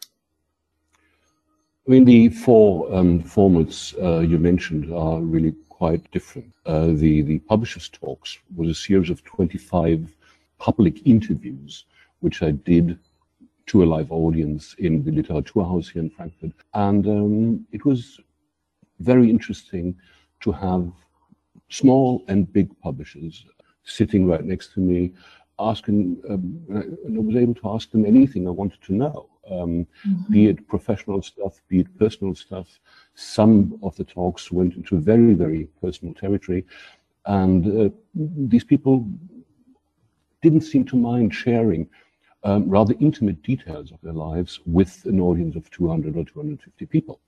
I 1.85 1.91
mean, 1.91 2.05
the 2.05 2.29
four 2.29 2.93
um, 2.95 3.21
formats 3.21 3.93
uh, 4.01 4.21
you 4.21 4.37
mentioned 4.37 4.93
are 4.93 5.19
really 5.19 5.53
quite 5.67 6.09
different. 6.11 6.53
Uh, 6.65 6.87
the, 6.87 7.21
the 7.23 7.39
Publishers 7.39 7.89
Talks 7.89 8.37
was 8.55 8.69
a 8.69 8.75
series 8.75 9.09
of 9.09 9.23
25 9.25 10.09
public 10.59 11.05
interviews, 11.05 11.83
which 12.21 12.41
I 12.41 12.51
did 12.51 12.97
to 13.65 13.83
a 13.83 13.85
live 13.85 14.11
audience 14.11 14.75
in 14.77 15.03
the 15.03 15.11
Literaturhaus 15.11 15.91
here 15.91 16.03
in 16.03 16.09
Frankfurt. 16.09 16.51
And 16.73 17.05
um, 17.07 17.67
it 17.73 17.83
was 17.83 18.19
very 19.03 19.29
interesting 19.29 19.95
to 20.41 20.51
have 20.51 20.91
small 21.69 22.23
and 22.27 22.51
big 22.51 22.69
publishers 22.81 23.45
sitting 23.83 24.25
right 24.25 24.43
next 24.43 24.73
to 24.73 24.79
me, 24.79 25.11
asking, 25.59 26.21
um, 26.29 26.59
and 27.05 27.17
I 27.17 27.19
was 27.19 27.35
able 27.35 27.55
to 27.55 27.69
ask 27.75 27.91
them 27.91 28.05
anything 28.05 28.47
I 28.47 28.51
wanted 28.51 28.81
to 28.83 28.93
know, 28.93 29.29
um, 29.49 29.85
mm-hmm. 30.07 30.31
be 30.31 30.47
it 30.47 30.67
professional 30.67 31.21
stuff, 31.21 31.61
be 31.67 31.81
it 31.81 31.99
personal 31.99 32.35
stuff. 32.35 32.67
Some 33.15 33.79
of 33.83 33.95
the 33.97 34.03
talks 34.03 34.51
went 34.51 34.75
into 34.75 34.99
very, 34.99 35.33
very 35.33 35.67
personal 35.81 36.13
territory. 36.13 36.65
And 37.25 37.61
uh, 37.67 37.89
these 38.53 38.63
people 38.63 39.07
didn't 40.41 40.61
seem 40.61 40.85
to 40.85 40.95
mind 40.95 41.33
sharing 41.33 41.89
um, 42.43 42.69
rather 42.69 42.93
intimate 42.99 43.41
details 43.43 43.91
of 43.91 43.99
their 44.01 44.13
lives 44.13 44.59
with 44.65 45.05
an 45.05 45.19
audience 45.19 45.55
of 45.55 45.69
200 45.71 46.17
or 46.17 46.25
250 46.25 46.85
people. 46.85 47.19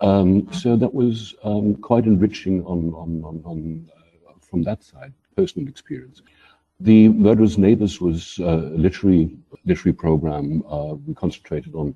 Um, 0.00 0.52
so 0.52 0.76
that 0.76 0.92
was 0.92 1.34
um, 1.42 1.76
quite 1.76 2.04
enriching 2.04 2.64
on, 2.64 2.92
on, 2.94 3.22
on, 3.24 3.42
on 3.44 3.90
uh, 3.96 4.32
from 4.40 4.62
that 4.64 4.82
side, 4.82 5.12
personal 5.36 5.68
experience. 5.68 6.22
The 6.80 7.08
Murderous 7.10 7.58
Neighbors 7.58 8.00
was 8.00 8.38
a 8.38 8.56
literary 8.56 9.36
literary 9.66 9.92
program. 9.92 10.64
Uh, 10.66 10.94
we 10.94 11.14
concentrated 11.14 11.74
on 11.74 11.94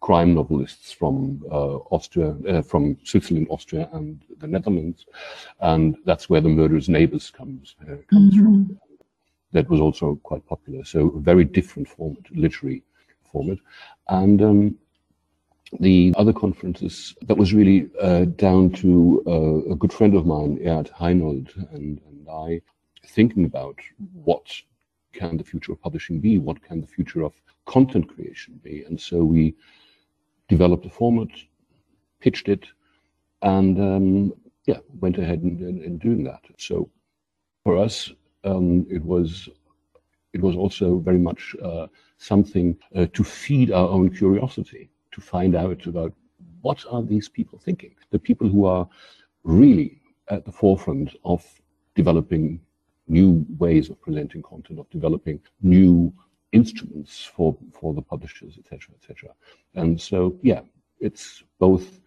crime 0.00 0.34
novelists 0.34 0.92
from 0.92 1.42
uh, 1.50 1.76
Austria, 1.90 2.36
uh, 2.48 2.62
from 2.62 2.98
Switzerland, 3.04 3.46
Austria, 3.50 3.88
and 3.92 4.22
the 4.38 4.46
Netherlands, 4.46 5.06
and 5.60 5.96
that's 6.04 6.28
where 6.28 6.42
the 6.42 6.50
Murderous 6.50 6.88
Neighbors 6.88 7.30
comes 7.30 7.76
uh, 7.82 7.96
comes 8.10 8.34
mm-hmm. 8.34 8.44
from 8.44 8.80
that 9.52 9.68
was 9.68 9.80
also 9.80 10.18
quite 10.22 10.46
popular. 10.46 10.84
So 10.84 11.08
a 11.08 11.20
very 11.20 11.44
different 11.44 11.88
format, 11.88 12.24
literary 12.34 12.82
format. 13.30 13.58
And 14.08 14.42
um, 14.42 14.78
the 15.78 16.12
other 16.16 16.32
conferences, 16.32 17.14
that 17.22 17.36
was 17.36 17.54
really 17.54 17.88
uh, 18.00 18.24
down 18.24 18.70
to 18.72 19.22
uh, 19.26 19.72
a 19.72 19.76
good 19.76 19.92
friend 19.92 20.14
of 20.14 20.26
mine, 20.26 20.58
Ehrhardt 20.58 20.90
Heinold, 20.92 21.54
and, 21.72 22.00
and 22.06 22.28
I, 22.28 22.60
thinking 23.06 23.44
about 23.44 23.78
what 24.12 24.46
can 25.12 25.36
the 25.36 25.44
future 25.44 25.72
of 25.72 25.80
publishing 25.80 26.20
be? 26.20 26.38
What 26.38 26.62
can 26.62 26.80
the 26.80 26.86
future 26.86 27.22
of 27.22 27.32
content 27.66 28.08
creation 28.08 28.60
be? 28.62 28.84
And 28.84 29.00
so 29.00 29.24
we 29.24 29.54
developed 30.48 30.86
a 30.86 30.90
format, 30.90 31.28
pitched 32.20 32.48
it, 32.48 32.66
and 33.42 33.78
um, 33.80 34.32
yeah, 34.66 34.78
went 35.00 35.18
ahead 35.18 35.42
in, 35.42 35.58
in, 35.60 35.82
in 35.82 35.98
doing 35.98 36.24
that. 36.24 36.42
So 36.58 36.90
for 37.64 37.76
us, 37.78 38.12
um, 38.44 38.86
it 38.90 39.04
was 39.04 39.48
it 40.32 40.40
was 40.40 40.56
also 40.56 40.98
very 40.98 41.18
much 41.18 41.56
uh, 41.62 41.86
something 42.18 42.76
uh, 42.94 43.06
to 43.12 43.24
feed 43.24 43.72
our 43.72 43.88
own 43.88 44.10
curiosity, 44.10 44.88
to 45.10 45.20
find 45.20 45.56
out 45.56 45.86
about 45.86 46.12
what 46.62 46.84
are 46.90 47.02
these 47.02 47.28
people 47.28 47.58
thinking. 47.58 47.94
The 48.10 48.18
people 48.18 48.48
who 48.48 48.64
are 48.64 48.88
really 49.42 50.00
at 50.28 50.44
the 50.44 50.52
forefront 50.52 51.16
of 51.24 51.44
developing 51.94 52.60
new 53.08 53.44
ways 53.58 53.90
of 53.90 54.00
presenting 54.00 54.42
content, 54.42 54.78
of 54.78 54.88
developing 54.90 55.40
new 55.62 56.12
instruments 56.52 57.24
for 57.24 57.56
for 57.72 57.92
the 57.94 58.02
publishers, 58.02 58.56
etc., 58.58 58.94
etc. 58.94 59.30
And 59.74 60.00
so, 60.00 60.38
yeah, 60.42 60.60
it's 61.00 61.42
both 61.58 62.00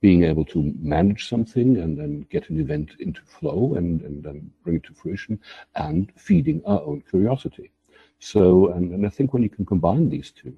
being 0.00 0.24
able 0.24 0.44
to 0.46 0.74
manage 0.80 1.28
something 1.28 1.76
and 1.76 1.98
then 1.98 2.26
get 2.30 2.48
an 2.48 2.58
event 2.58 2.92
into 3.00 3.20
flow 3.22 3.74
and, 3.76 4.00
and 4.00 4.22
then 4.22 4.50
bring 4.64 4.76
it 4.76 4.84
to 4.84 4.94
fruition 4.94 5.38
and 5.76 6.10
feeding 6.16 6.62
our 6.66 6.80
own 6.82 7.02
curiosity. 7.08 7.70
So, 8.18 8.72
and, 8.72 8.92
and 8.92 9.06
I 9.06 9.10
think 9.10 9.32
when 9.32 9.42
you 9.42 9.50
can 9.50 9.66
combine 9.66 10.08
these 10.08 10.30
two, 10.30 10.54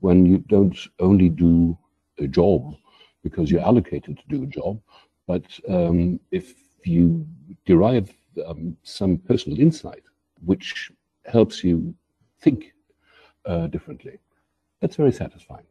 when 0.00 0.24
you 0.24 0.38
don't 0.38 0.78
only 0.98 1.28
do 1.28 1.76
a 2.18 2.26
job 2.26 2.74
because 3.22 3.50
you're 3.50 3.62
allocated 3.62 4.18
to 4.18 4.24
do 4.28 4.44
a 4.44 4.46
job, 4.46 4.80
but 5.26 5.44
um, 5.68 6.20
if 6.30 6.54
you 6.84 7.26
derive 7.64 8.10
um, 8.46 8.76
some 8.82 9.18
personal 9.18 9.58
insight 9.60 10.04
which 10.44 10.92
helps 11.24 11.64
you 11.64 11.94
think 12.40 12.72
uh, 13.44 13.66
differently, 13.66 14.18
that's 14.80 14.96
very 14.96 15.12
satisfying. 15.12 15.66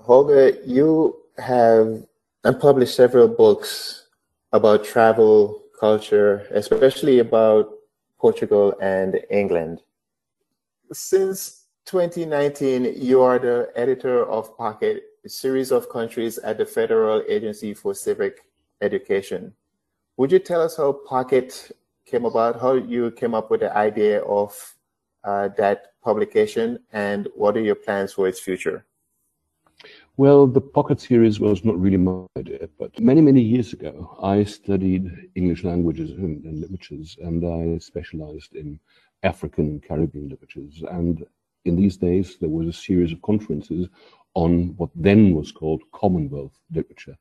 Holger, 0.00 0.50
you 0.64 1.23
have 1.38 2.04
and 2.44 2.60
published 2.60 2.94
several 2.94 3.28
books 3.28 4.06
about 4.52 4.84
travel, 4.84 5.62
culture, 5.78 6.46
especially 6.50 7.18
about 7.18 7.70
Portugal 8.18 8.74
and 8.80 9.20
England. 9.30 9.80
Since 10.92 11.64
2019, 11.86 12.94
you 12.96 13.22
are 13.22 13.38
the 13.38 13.70
editor 13.74 14.24
of 14.26 14.56
Pocket, 14.56 15.02
a 15.24 15.28
series 15.28 15.72
of 15.72 15.88
countries 15.88 16.38
at 16.38 16.58
the 16.58 16.66
Federal 16.66 17.22
Agency 17.28 17.74
for 17.74 17.94
Civic 17.94 18.40
Education. 18.80 19.52
Would 20.16 20.30
you 20.30 20.38
tell 20.38 20.62
us 20.62 20.76
how 20.76 20.92
Pocket 20.92 21.72
came 22.06 22.24
about, 22.24 22.60
how 22.60 22.74
you 22.74 23.10
came 23.10 23.34
up 23.34 23.50
with 23.50 23.60
the 23.60 23.76
idea 23.76 24.22
of 24.22 24.54
uh, 25.24 25.48
that 25.56 25.92
publication, 26.02 26.78
and 26.92 27.28
what 27.34 27.56
are 27.56 27.60
your 27.60 27.74
plans 27.74 28.12
for 28.12 28.28
its 28.28 28.38
future? 28.38 28.84
Well, 30.16 30.46
the 30.46 30.60
Pocket 30.60 31.00
series 31.00 31.40
was 31.40 31.64
not 31.64 31.76
really 31.76 31.96
my 31.96 32.24
idea, 32.38 32.68
but 32.78 33.00
many, 33.00 33.20
many 33.20 33.40
years 33.40 33.72
ago, 33.72 34.16
I 34.22 34.44
studied 34.44 35.10
English 35.34 35.64
languages 35.64 36.10
and, 36.10 36.44
literatures, 36.60 37.16
and 37.20 37.44
I 37.44 37.78
specialized 37.78 38.54
in 38.54 38.78
African 39.24 39.64
and 39.66 39.82
Caribbean 39.82 40.28
literatures. 40.28 40.84
And 40.88 41.26
in 41.64 41.74
these 41.74 41.96
days, 41.96 42.36
there 42.40 42.48
was 42.48 42.68
a 42.68 42.72
series 42.72 43.10
of 43.10 43.22
conferences 43.22 43.88
on 44.34 44.76
what 44.76 44.90
then 44.94 45.34
was 45.34 45.50
called 45.50 45.82
Commonwealth 45.90 46.56
literature. 46.72 47.16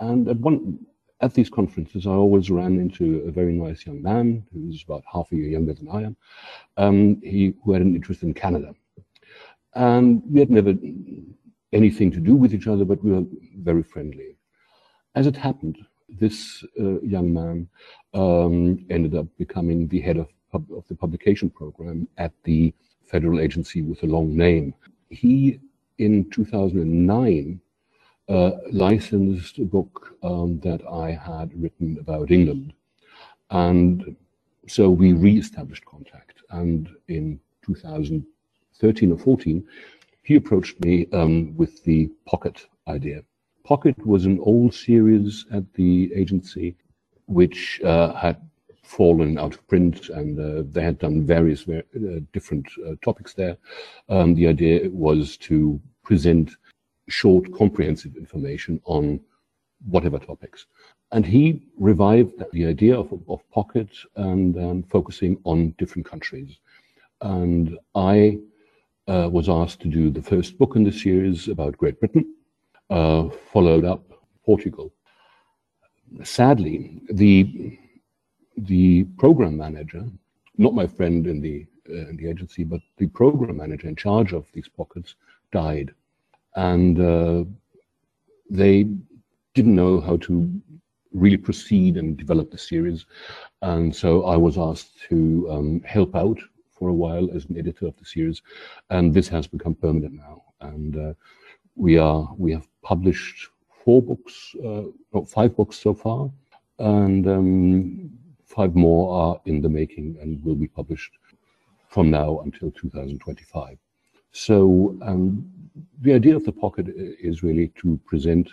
And 0.00 0.26
at 0.28 0.38
one 0.38 0.78
at 1.20 1.34
these 1.34 1.50
conferences, 1.50 2.06
I 2.06 2.12
always 2.12 2.50
ran 2.50 2.78
into 2.78 3.26
a 3.28 3.30
very 3.30 3.52
nice 3.52 3.84
young 3.84 4.00
man 4.00 4.46
who 4.54 4.68
was 4.68 4.82
about 4.84 5.04
half 5.12 5.30
a 5.32 5.36
year 5.36 5.48
younger 5.50 5.74
than 5.74 5.90
I 5.90 6.02
am, 6.04 6.16
um, 6.78 7.20
he, 7.20 7.52
who 7.62 7.72
had 7.72 7.82
an 7.82 7.94
interest 7.94 8.22
in 8.22 8.32
Canada. 8.32 8.74
And 9.74 10.22
we 10.30 10.40
had 10.40 10.50
never 10.50 10.74
anything 11.72 12.10
to 12.12 12.20
do 12.20 12.34
with 12.34 12.54
each 12.54 12.66
other, 12.66 12.84
but 12.84 13.02
we 13.02 13.12
were 13.12 13.24
very 13.58 13.82
friendly. 13.82 14.36
As 15.14 15.26
it 15.26 15.36
happened, 15.36 15.78
this 16.08 16.64
uh, 16.80 17.00
young 17.00 17.32
man 17.32 17.68
um, 18.14 18.86
ended 18.90 19.14
up 19.14 19.26
becoming 19.36 19.88
the 19.88 20.00
head 20.00 20.16
of, 20.16 20.28
of 20.52 20.86
the 20.88 20.94
publication 20.94 21.50
program 21.50 22.08
at 22.16 22.32
the 22.44 22.72
federal 23.04 23.40
agency 23.40 23.82
with 23.82 24.02
a 24.02 24.06
long 24.06 24.36
name. 24.36 24.74
He, 25.10 25.60
in 25.98 26.30
2009, 26.30 27.60
uh, 28.28 28.50
licensed 28.70 29.58
a 29.58 29.64
book 29.64 30.16
um, 30.22 30.60
that 30.60 30.82
I 30.86 31.12
had 31.12 31.50
written 31.60 31.96
about 32.00 32.30
England. 32.30 32.74
And 33.50 34.16
so 34.66 34.90
we 34.90 35.12
re-established 35.14 35.84
contact. 35.86 36.42
And 36.50 36.88
in 37.08 37.40
2013 37.64 39.12
or 39.12 39.18
14, 39.18 39.66
he 40.28 40.34
approached 40.34 40.78
me 40.84 41.06
um, 41.14 41.56
with 41.56 41.82
the 41.84 42.06
Pocket 42.26 42.66
idea. 42.86 43.22
Pocket 43.64 43.96
was 44.06 44.26
an 44.26 44.38
old 44.40 44.74
series 44.74 45.46
at 45.50 45.64
the 45.72 46.12
agency 46.14 46.76
which 47.24 47.80
uh, 47.82 48.12
had 48.12 48.36
fallen 48.82 49.38
out 49.38 49.54
of 49.54 49.66
print 49.68 50.10
and 50.10 50.38
uh, 50.38 50.64
they 50.70 50.82
had 50.82 50.98
done 50.98 51.24
various 51.24 51.66
uh, 51.66 51.80
different 52.34 52.66
uh, 52.86 52.92
topics 53.02 53.32
there. 53.32 53.56
Um, 54.10 54.34
the 54.34 54.46
idea 54.46 54.90
was 54.90 55.38
to 55.48 55.80
present 56.04 56.50
short, 57.08 57.50
comprehensive 57.54 58.14
information 58.14 58.82
on 58.84 59.20
whatever 59.86 60.18
topics. 60.18 60.66
And 61.10 61.24
he 61.24 61.62
revived 61.78 62.34
the 62.52 62.66
idea 62.66 62.98
of, 63.00 63.18
of 63.30 63.50
Pocket 63.50 63.88
and 64.16 64.58
um, 64.58 64.82
focusing 64.82 65.38
on 65.44 65.74
different 65.78 66.06
countries. 66.06 66.58
And 67.22 67.78
I 67.94 68.40
uh, 69.08 69.28
was 69.30 69.48
asked 69.48 69.80
to 69.80 69.88
do 69.88 70.10
the 70.10 70.22
first 70.22 70.58
book 70.58 70.76
in 70.76 70.84
the 70.84 70.92
series 70.92 71.48
about 71.48 71.78
Great 71.78 71.98
Britain, 71.98 72.34
uh, 72.90 73.28
followed 73.52 73.84
up 73.84 74.02
Portugal. 74.44 74.92
Sadly, 76.22 77.00
the 77.10 77.78
the 78.56 79.04
program 79.18 79.56
manager, 79.56 80.04
not 80.56 80.74
my 80.74 80.86
friend 80.86 81.26
in 81.26 81.40
the 81.40 81.66
uh, 81.88 82.08
in 82.08 82.16
the 82.16 82.28
agency, 82.28 82.64
but 82.64 82.80
the 82.98 83.06
program 83.08 83.56
manager 83.56 83.88
in 83.88 83.96
charge 83.96 84.32
of 84.32 84.46
these 84.52 84.68
pockets, 84.68 85.14
died, 85.52 85.92
and 86.56 87.00
uh, 87.00 87.44
they 88.50 88.84
didn't 89.54 89.74
know 89.74 90.00
how 90.00 90.16
to 90.18 90.50
really 91.12 91.36
proceed 91.36 91.96
and 91.96 92.16
develop 92.16 92.50
the 92.50 92.58
series, 92.58 93.06
and 93.62 93.94
so 93.94 94.24
I 94.24 94.36
was 94.36 94.58
asked 94.58 95.00
to 95.08 95.48
um, 95.50 95.82
help 95.82 96.14
out 96.14 96.38
for 96.78 96.88
a 96.88 96.94
while 96.94 97.28
as 97.34 97.44
an 97.46 97.58
editor 97.58 97.86
of 97.86 97.96
the 97.96 98.04
series, 98.04 98.42
and 98.90 99.12
this 99.12 99.28
has 99.28 99.46
become 99.46 99.74
permanent 99.74 100.14
now. 100.14 100.42
And 100.60 100.96
uh, 100.96 101.14
we 101.76 101.98
are 101.98 102.28
we 102.36 102.52
have 102.52 102.68
published 102.82 103.48
four 103.84 104.02
books, 104.02 104.54
uh, 104.64 104.84
no, 105.12 105.24
five 105.26 105.56
books 105.56 105.76
so 105.78 105.94
far, 105.94 106.30
and 106.78 107.26
um, 107.28 108.10
five 108.44 108.74
more 108.74 109.04
are 109.20 109.40
in 109.46 109.60
the 109.60 109.68
making 109.68 110.16
and 110.20 110.42
will 110.44 110.54
be 110.54 110.68
published 110.68 111.12
from 111.88 112.10
now 112.10 112.40
until 112.40 112.70
2025. 112.70 113.78
So 114.32 114.96
um, 115.02 115.50
the 116.00 116.12
idea 116.12 116.36
of 116.36 116.44
the 116.44 116.52
pocket 116.52 116.86
is 116.96 117.42
really 117.42 117.68
to 117.80 117.98
present 118.04 118.48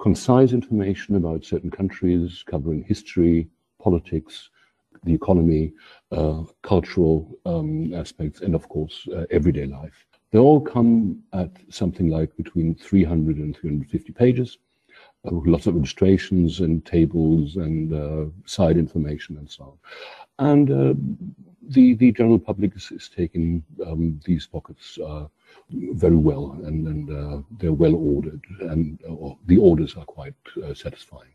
concise 0.00 0.52
information 0.52 1.16
about 1.16 1.44
certain 1.44 1.70
countries, 1.70 2.44
covering 2.46 2.82
history, 2.84 3.48
politics, 3.80 4.50
the 5.04 5.14
economy, 5.14 5.72
uh, 6.12 6.42
cultural 6.62 7.38
um, 7.46 7.92
aspects, 7.94 8.40
and 8.40 8.54
of 8.54 8.68
course, 8.68 9.06
uh, 9.14 9.24
everyday 9.30 9.66
life. 9.66 10.06
They 10.30 10.38
all 10.38 10.60
come 10.60 11.22
at 11.32 11.50
something 11.68 12.08
like 12.08 12.36
between 12.36 12.74
300 12.74 13.36
and 13.36 13.56
350 13.56 14.12
pages, 14.12 14.58
uh, 15.24 15.30
lots 15.32 15.66
of 15.66 15.76
illustrations 15.76 16.60
and 16.60 16.84
tables 16.84 17.56
and 17.56 17.92
uh, 17.92 18.30
side 18.46 18.76
information 18.76 19.36
and 19.36 19.48
so 19.48 19.64
on. 19.64 19.78
And 20.50 20.70
uh, 20.70 20.94
the, 21.68 21.94
the 21.94 22.12
general 22.12 22.38
public 22.38 22.74
is, 22.74 22.90
is 22.90 23.08
taking 23.08 23.62
um, 23.86 24.20
these 24.24 24.46
pockets 24.46 24.98
uh, 24.98 25.26
very 25.70 26.16
well, 26.16 26.58
and, 26.64 26.86
and 26.88 27.44
they're 27.58 27.72
well 27.72 27.94
ordered, 27.94 28.42
and 28.60 28.98
the 29.46 29.56
orders 29.56 29.96
are 29.96 30.04
quite 30.04 30.34
satisfying. 30.74 31.33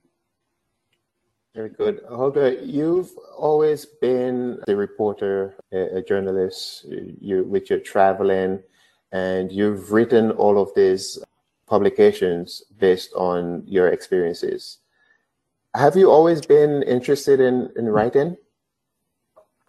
Very 1.60 1.72
good. 1.72 2.00
Holger, 2.08 2.54
you've 2.64 3.12
always 3.38 3.86
been 3.86 4.62
a 4.70 4.74
reporter, 4.74 5.56
a, 5.74 5.98
a 5.98 6.02
journalist, 6.02 6.86
you, 7.20 7.44
with 7.44 7.70
your 7.70 7.80
traveling, 7.80 8.64
and 9.12 9.52
you've 9.52 9.92
written 9.92 10.32
all 10.32 10.58
of 10.58 10.74
these 10.74 11.20
publications 11.68 12.64
based 12.80 13.12
on 13.14 13.64
your 13.66 13.90
experiences. 13.90 14.78
Have 15.76 15.98
you 15.98 16.10
always 16.10 16.40
been 16.40 16.82
interested 16.84 17.42
in, 17.42 17.70
in 17.76 17.90
writing? 17.90 18.38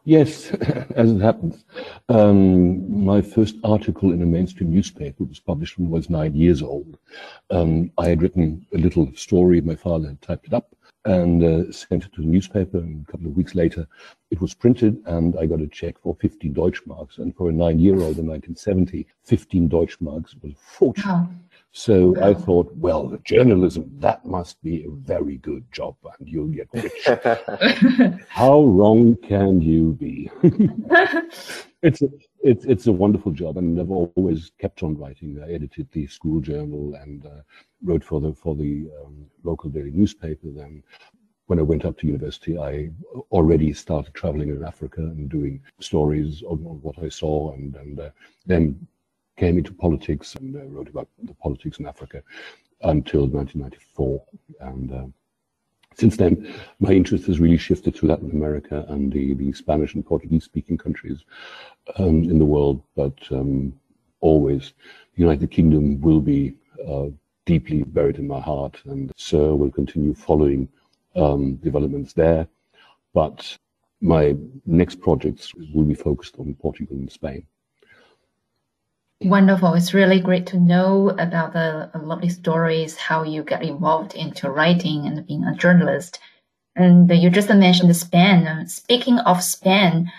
Yes, 0.04 0.50
as 0.94 1.11
it 1.11 1.20
happens. 1.20 1.64
Um, 2.09 3.04
my 3.04 3.20
first 3.20 3.56
article 3.64 4.12
in 4.12 4.23
a 4.23 4.26
mainstream 4.26 4.70
newspaper 4.70 5.25
was 5.25 5.40
published 5.40 5.76
when 5.76 5.88
I 5.88 5.90
was 5.90 6.09
nine 6.09 6.37
years 6.37 6.62
old. 6.62 6.99
Um, 7.50 7.90
I 7.99 8.11
had 8.11 8.23
written 8.23 8.64
a 8.73 8.78
little 8.78 9.11
story, 9.16 9.61
my 9.61 9.75
father 9.75 10.06
had 10.06 10.23
typed 10.23 10.47
it 10.47 10.54
up, 10.54 10.76
and 11.04 11.42
uh, 11.42 11.73
sent 11.73 12.04
it 12.04 12.12
to 12.14 12.21
the 12.21 12.26
newspaper. 12.26 12.78
And 12.78 13.07
a 13.07 13.11
couple 13.11 13.26
of 13.26 13.37
weeks 13.37 13.54
later, 13.54 13.87
it 14.30 14.40
was 14.40 14.54
printed, 14.54 15.02
and 15.07 15.37
I 15.38 15.47
got 15.47 15.61
a 15.61 15.66
check 15.66 15.97
for 16.02 16.16
15 16.21 16.54
Deutschmarks. 16.54 17.19
And 17.19 17.35
for 17.35 17.49
a 17.49 17.52
nine-year-old 17.52 18.19
in 18.19 18.26
1970, 18.26 19.07
15 19.25 19.69
Deutschmarks 19.69 20.35
was 20.42 20.52
a 20.52 20.57
fortune. 20.57 21.04
Oh. 21.07 21.28
So 21.73 22.21
I 22.21 22.35
thought, 22.35 22.73
well, 22.75 23.16
journalism, 23.25 23.88
that 23.99 24.25
must 24.26 24.61
be 24.62 24.85
a 24.85 24.90
very 24.90 25.37
good 25.37 25.64
job 25.71 25.95
and 26.19 26.28
you'll 26.28 26.49
get 26.49 26.69
rich. 26.73 27.07
How 28.28 28.64
wrong 28.64 29.16
can 29.16 29.61
you 29.61 29.92
be? 29.92 30.30
it's, 31.83 32.03
a, 32.03 32.09
it's, 32.43 32.65
it's 32.65 32.87
a 32.87 32.93
wonderful 32.93 33.33
job 33.33 33.57
and 33.57 33.81
I've 33.81 33.91
always 33.91 34.53
kept 34.59 34.83
on 34.83 34.97
writing. 34.97 35.43
I 35.43 35.53
edited 35.53 35.89
the 35.93 36.07
school 36.07 36.41
journal 36.41 36.95
and 36.95 37.25
uh, 37.27 37.43
wrote 37.83 38.05
for 38.05 38.21
the, 38.21 38.35
for 38.35 38.55
the 38.55 38.91
um, 39.05 39.27
local 39.43 39.71
daily 39.71 39.91
newspaper. 39.91 40.49
Then 40.51 40.83
when 41.47 41.59
I 41.59 41.63
went 41.63 41.85
up 41.85 41.99
to 41.99 42.07
university, 42.07 42.59
I 42.59 42.91
already 43.33 43.73
started 43.73 44.15
traveling 44.15 44.51
in 44.51 44.65
Africa 44.65 45.01
and 45.01 45.29
doing 45.29 45.61
stories 45.81 46.43
on, 46.43 46.65
on 46.67 46.81
what 46.83 46.99
I 47.03 47.09
saw 47.09 47.53
and, 47.55 47.75
and 47.77 48.01
uh, 48.01 48.11
then 48.47 48.87
came 49.37 49.57
into 49.57 49.73
politics 49.73 50.35
and 50.35 50.55
uh, 50.55 50.65
wrote 50.67 50.89
about 50.89 51.09
the 51.23 51.35
politics 51.35 51.79
in 51.79 51.87
Africa 51.87 52.23
until 52.83 53.27
1994. 53.27 54.23
And 54.61 54.93
uh, 54.93 55.07
since 55.94 56.16
then, 56.16 56.52
my 56.78 56.90
interest 56.92 57.26
has 57.26 57.40
really 57.40 57.56
shifted 57.59 57.94
to 57.97 58.06
Latin 58.06 58.30
America 58.30 58.85
and 58.88 59.12
the, 59.12 59.35
the 59.35 59.52
Spanish 59.52 59.94
and 59.94 60.06
Portuguese 60.06 60.44
speaking 60.44 60.78
countries 60.78 61.25
um, 61.97 62.25
in 62.25 62.38
the 62.38 62.44
world. 62.44 62.82
But 62.97 63.18
um, 63.30 63.73
always, 64.20 64.73
the 65.14 65.23
United 65.23 65.50
Kingdom 65.50 66.00
will 66.00 66.20
be 66.20 66.54
uh, 66.87 67.06
deeply 67.44 67.83
buried 67.83 68.16
in 68.16 68.29
my 68.29 68.40
heart, 68.40 68.81
and 68.85 69.12
SUR 69.16 69.57
will 69.57 69.70
continue 69.70 70.14
following 70.14 70.68
um, 71.16 71.57
developments 71.57 72.12
there. 72.12 72.46
But 73.12 73.59
my 74.00 74.37
next 74.66 75.00
projects 75.00 75.53
will 75.74 75.85
be 75.85 75.94
focused 75.94 76.37
on 76.38 76.55
Portugal 76.55 76.96
and 76.96 77.11
Spain. 77.11 77.46
Wonderful. 79.22 79.74
It's 79.74 79.92
really 79.92 80.18
great 80.18 80.46
to 80.46 80.59
know 80.59 81.11
about 81.11 81.52
the 81.52 81.90
lovely 81.94 82.30
stories, 82.30 82.96
how 82.96 83.22
you 83.22 83.42
get 83.42 83.62
involved 83.62 84.14
into 84.14 84.50
writing 84.50 85.06
and 85.06 85.26
being 85.26 85.44
a 85.44 85.54
journalist. 85.54 86.18
And 86.74 87.11
you 87.11 87.28
just 87.28 87.50
mentioned 87.50 87.94
Spain. 87.94 88.66
Speaking 88.66 89.18
of 89.18 89.42
Spain, 89.42 90.11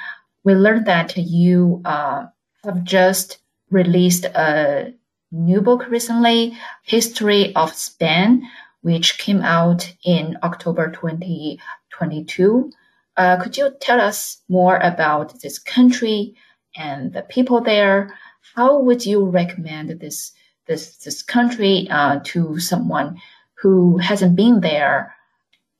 we 0.44 0.54
learned 0.54 0.86
that 0.86 1.18
you 1.18 1.82
uh, 1.84 2.28
have 2.64 2.84
just 2.84 3.40
released 3.72 4.26
a 4.26 4.94
new 5.32 5.62
book 5.62 5.90
recently, 5.90 6.56
History 6.84 7.56
of 7.56 7.74
Spain, 7.74 8.48
which 8.82 9.18
came 9.18 9.42
out 9.42 9.92
in 10.06 10.38
October 10.44 10.92
2022. 10.92 12.72
Uh, 13.18 13.42
could 13.42 13.58
you 13.58 13.74
tell 13.80 14.00
us 14.00 14.44
more 14.48 14.78
about 14.78 15.42
this 15.42 15.58
country 15.58 16.36
and 16.76 17.14
the 17.14 17.24
people 17.24 17.62
there? 17.62 18.16
How 18.56 18.80
would 18.80 19.06
you 19.06 19.26
recommend 19.26 20.00
this 20.00 20.34
this 20.68 20.98
this 20.98 21.24
country 21.24 21.88
uh, 21.90 22.20
to 22.24 22.60
someone 22.60 23.20
who 23.62 23.98
hasn't 23.98 24.36
been 24.36 24.62
there, 24.62 25.16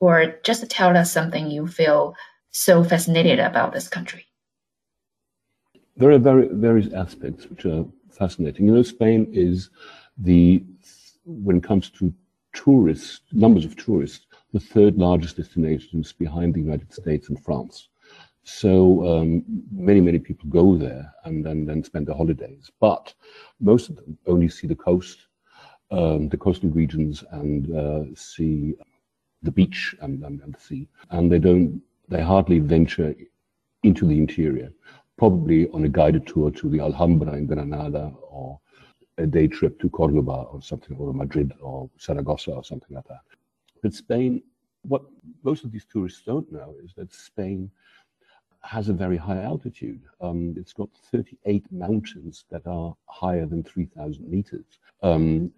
or 0.00 0.34
just 0.42 0.68
tell 0.70 0.96
us 0.96 1.12
something 1.12 1.50
you 1.50 1.66
feel 1.66 2.14
so 2.50 2.84
fascinated 2.84 3.38
about 3.40 3.72
this 3.72 3.88
country? 3.88 4.26
There 5.96 6.10
are 6.10 6.18
very 6.18 6.48
various 6.50 6.92
aspects 6.92 7.46
which 7.48 7.66
are 7.66 7.84
fascinating. 8.10 8.66
You 8.66 8.74
know, 8.74 8.82
Spain 8.82 9.28
is 9.32 9.70
the 10.16 10.64
when 11.24 11.58
it 11.58 11.64
comes 11.64 11.90
to 11.90 12.12
tourists, 12.52 13.20
numbers 13.32 13.64
of 13.64 13.76
tourists, 13.76 14.26
the 14.52 14.60
third 14.60 14.96
largest 14.96 15.36
destinations 15.36 16.12
behind 16.12 16.54
the 16.54 16.60
United 16.60 16.92
States 16.92 17.28
and 17.28 17.42
France. 17.42 17.88
So 18.44 19.06
um, 19.06 19.44
many, 19.70 20.00
many 20.00 20.18
people 20.18 20.48
go 20.48 20.76
there 20.76 21.12
and 21.24 21.44
then, 21.44 21.84
spend 21.84 22.06
their 22.06 22.16
holidays. 22.16 22.70
But 22.80 23.14
most 23.60 23.88
of 23.88 23.96
them 23.96 24.18
only 24.26 24.48
see 24.48 24.66
the 24.66 24.74
coast, 24.74 25.28
um, 25.90 26.28
the 26.28 26.36
coastal 26.36 26.70
regions, 26.70 27.22
and 27.30 27.76
uh, 27.76 28.04
see 28.16 28.74
the 29.42 29.50
beach 29.50 29.94
and, 30.00 30.24
and, 30.24 30.40
and 30.40 30.54
the 30.54 30.60
sea. 30.60 30.88
And 31.10 31.30
they 31.30 31.38
don't, 31.38 31.80
they 32.08 32.22
hardly 32.22 32.58
venture 32.58 33.14
into 33.84 34.06
the 34.06 34.18
interior, 34.18 34.72
probably 35.16 35.68
on 35.70 35.84
a 35.84 35.88
guided 35.88 36.26
tour 36.26 36.50
to 36.50 36.68
the 36.68 36.80
Alhambra 36.80 37.34
in 37.34 37.46
Granada 37.46 38.12
or 38.28 38.58
a 39.18 39.26
day 39.26 39.46
trip 39.46 39.78
to 39.80 39.90
Cordoba 39.90 40.46
or 40.50 40.62
something, 40.62 40.96
or 40.96 41.12
Madrid 41.12 41.52
or 41.60 41.88
Saragossa 41.98 42.52
or 42.52 42.64
something 42.64 42.96
like 42.96 43.06
that. 43.08 43.20
But 43.82 43.94
Spain, 43.94 44.42
what 44.82 45.02
most 45.44 45.64
of 45.64 45.70
these 45.70 45.84
tourists 45.84 46.22
don't 46.24 46.50
know 46.50 46.74
is 46.82 46.92
that 46.94 47.12
Spain 47.12 47.70
has 48.64 48.88
a 48.88 48.92
very 48.92 49.16
high 49.16 49.42
altitude. 49.42 50.02
Um, 50.20 50.54
it's 50.56 50.72
got 50.72 50.88
38 51.10 51.64
mountains 51.72 52.44
that 52.50 52.66
are 52.66 52.94
higher 53.06 53.46
than 53.46 53.62
3,000 53.62 54.28
meters. 54.28 54.64
Um, 55.02 55.50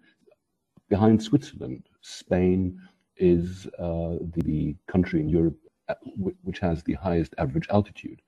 behind 0.89 1.21
Switzerland, 1.21 1.83
Spain 2.01 2.79
is 3.17 3.67
uh, 3.79 4.17
the 4.43 4.75
country 4.87 5.19
in 5.21 5.29
Europe 5.29 5.57
uh, 5.87 5.93
which 6.43 6.57
has 6.59 6.81
the 6.81 6.93
highest 6.93 7.35
average 7.37 7.67
altitude. 7.69 8.19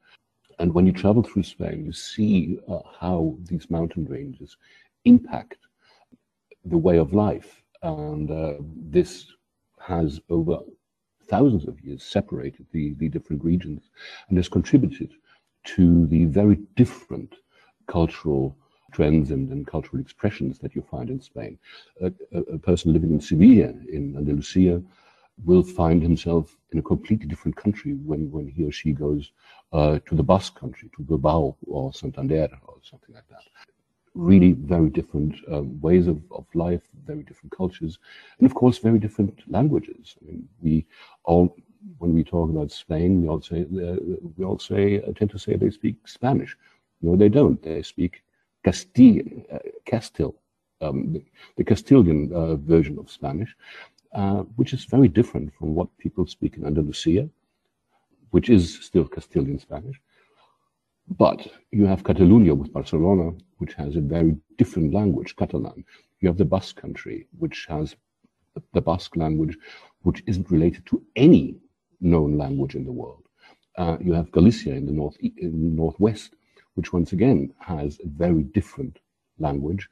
And 0.60 0.74
when 0.74 0.86
you 0.86 0.92
travel 0.92 1.24
through 1.24 1.44
Spain, 1.44 1.86
you 1.86 1.92
see 1.92 2.60
uh, 2.68 2.80
how 3.00 3.36
these 3.44 3.70
mountain 3.72 4.06
ranges 4.06 4.58
impact 5.06 5.58
the 6.66 6.78
way 6.78 6.98
of 6.98 7.14
life. 7.14 7.64
And 7.82 8.30
uh, 8.30 8.54
this 8.62 9.26
has 9.80 10.20
over 10.30 10.60
thousands 11.28 11.68
of 11.68 11.80
years 11.82 12.04
separated 12.04 12.66
the, 12.72 12.94
the 12.96 13.10
different 13.10 13.44
regions 13.44 13.90
and 14.30 14.38
has 14.38 14.50
contributed 14.50 15.12
to 15.64 16.08
the 16.08 16.26
very 16.26 16.58
different 16.76 17.36
cultural 17.88 18.56
trends 18.94 19.32
and, 19.32 19.52
and 19.52 19.68
cultural 19.68 20.02
expressions 20.02 20.60
that 20.60 20.76
you 20.76 20.82
find 20.82 21.10
in 21.10 21.22
Spain. 21.22 21.58
A, 22.02 22.12
a, 22.32 22.40
a, 22.56 22.58
person 22.58 22.94
living 22.94 23.12
in 23.12 23.20
Sevilla, 23.20 23.74
in 23.92 24.16
Andalusia, 24.18 24.82
will 25.44 25.64
find 25.64 26.02
himself 26.02 26.58
in 26.72 26.80
a 26.80 26.82
completely 26.82 27.28
different 27.28 27.56
country 27.56 27.94
when, 27.94 28.32
when 28.32 28.48
he 28.48 28.64
or 28.66 28.72
she 28.72 28.92
goes 28.92 29.32
uh, 29.74 30.00
to 30.08 30.16
the 30.16 30.24
Basque 30.24 30.58
country, 30.60 30.90
to 30.96 31.04
Bilbao 31.04 31.56
or 31.68 31.94
Santander 31.94 32.50
or 32.66 32.78
something 32.82 33.14
like 33.14 33.28
that 33.30 33.44
really 34.14 34.54
very 34.54 34.90
different 34.90 35.36
um, 35.52 35.80
ways 35.82 36.08
of, 36.08 36.22
of 36.32 36.46
life, 36.54 36.82
very 37.06 37.24
different 37.24 37.56
cultures, 37.56 38.00
and 38.40 38.46
of 38.46 38.56
course, 38.56 38.78
very 38.80 39.00
different 39.00 39.40
languages. 39.48 40.16
I 40.22 40.32
mean, 40.32 40.50
we 40.62 40.86
all, 41.24 41.56
when 42.00 42.14
we 42.14 42.24
talk 42.24 42.50
about 42.50 42.72
Spain, 42.72 43.22
we 43.22 43.28
all 43.28 43.42
say, 43.42 43.62
uh, 43.62 43.98
we 44.38 44.46
all 44.46 44.60
say, 44.60 45.02
uh, 45.02 45.12
tend 45.14 45.32
to 45.32 45.40
say 45.40 45.56
they 45.56 45.70
speak 45.70 46.08
Spanish. 46.08 46.58
No, 47.02 47.16
they 47.16 47.30
don't. 47.30 47.62
They 47.62 47.82
speak 47.84 48.24
Castilian, 48.64 49.46
uh, 49.52 49.60
Castile, 49.86 50.36
um, 50.82 51.14
the, 51.14 51.24
the, 51.58 51.64
Castilian 51.64 52.32
uh, 52.34 52.56
version 52.56 52.98
of 53.00 53.10
Spanish, 53.10 53.56
uh, 54.14 54.42
which 54.56 54.74
is 54.74 54.86
very 54.86 55.08
different 55.08 55.54
from 55.54 55.76
what 55.76 55.96
people 55.98 56.26
speak 56.26 56.58
in 56.58 56.66
Andalusia, 56.66 57.30
which 58.32 58.50
is 58.50 58.80
still 58.84 59.06
Castilian 59.08 59.60
Spanish 59.60 60.02
But 61.08 61.48
you 61.72 61.86
have 61.86 62.04
Catalonia 62.04 62.54
with 62.54 62.74
Barcelona, 62.74 63.32
which 63.58 63.74
has 63.76 63.96
a 63.96 64.02
very 64.02 64.36
different 64.58 64.94
language, 64.94 65.36
Catalan. 65.36 65.86
You 66.20 66.28
have 66.28 66.38
the 66.38 66.46
Basque 66.46 66.76
country, 66.76 67.28
which 67.38 67.66
has 67.70 67.96
the 68.74 68.82
Basque 68.82 69.16
language, 69.16 69.58
which 70.02 70.24
isn't 70.28 70.52
related 70.52 70.86
to 70.88 71.02
any 71.16 71.56
known 72.02 72.38
language 72.38 72.76
in 72.76 72.86
the 72.86 72.92
world. 72.92 73.24
Uh, 73.78 73.98
you 74.02 74.14
have 74.14 74.32
Galicia 74.32 74.74
in 74.74 74.86
the 74.86 74.92
north, 74.92 75.16
in 75.22 75.52
the 75.52 75.82
northwest, 75.82 76.36
which 76.74 76.92
once 76.92 77.14
again 77.14 77.54
has 77.60 78.00
a 78.04 78.08
very 78.08 78.44
different 78.44 79.00
language. 79.40 79.88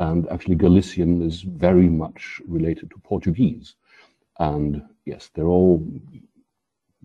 And 0.00 0.28
actually, 0.30 0.56
Galician 0.56 1.22
is 1.22 1.42
very 1.42 1.88
much 1.88 2.40
related 2.46 2.90
to 2.90 2.98
Portuguese. 2.98 3.74
And 4.38 4.82
yes, 5.04 5.30
they're 5.34 5.46
all, 5.46 5.86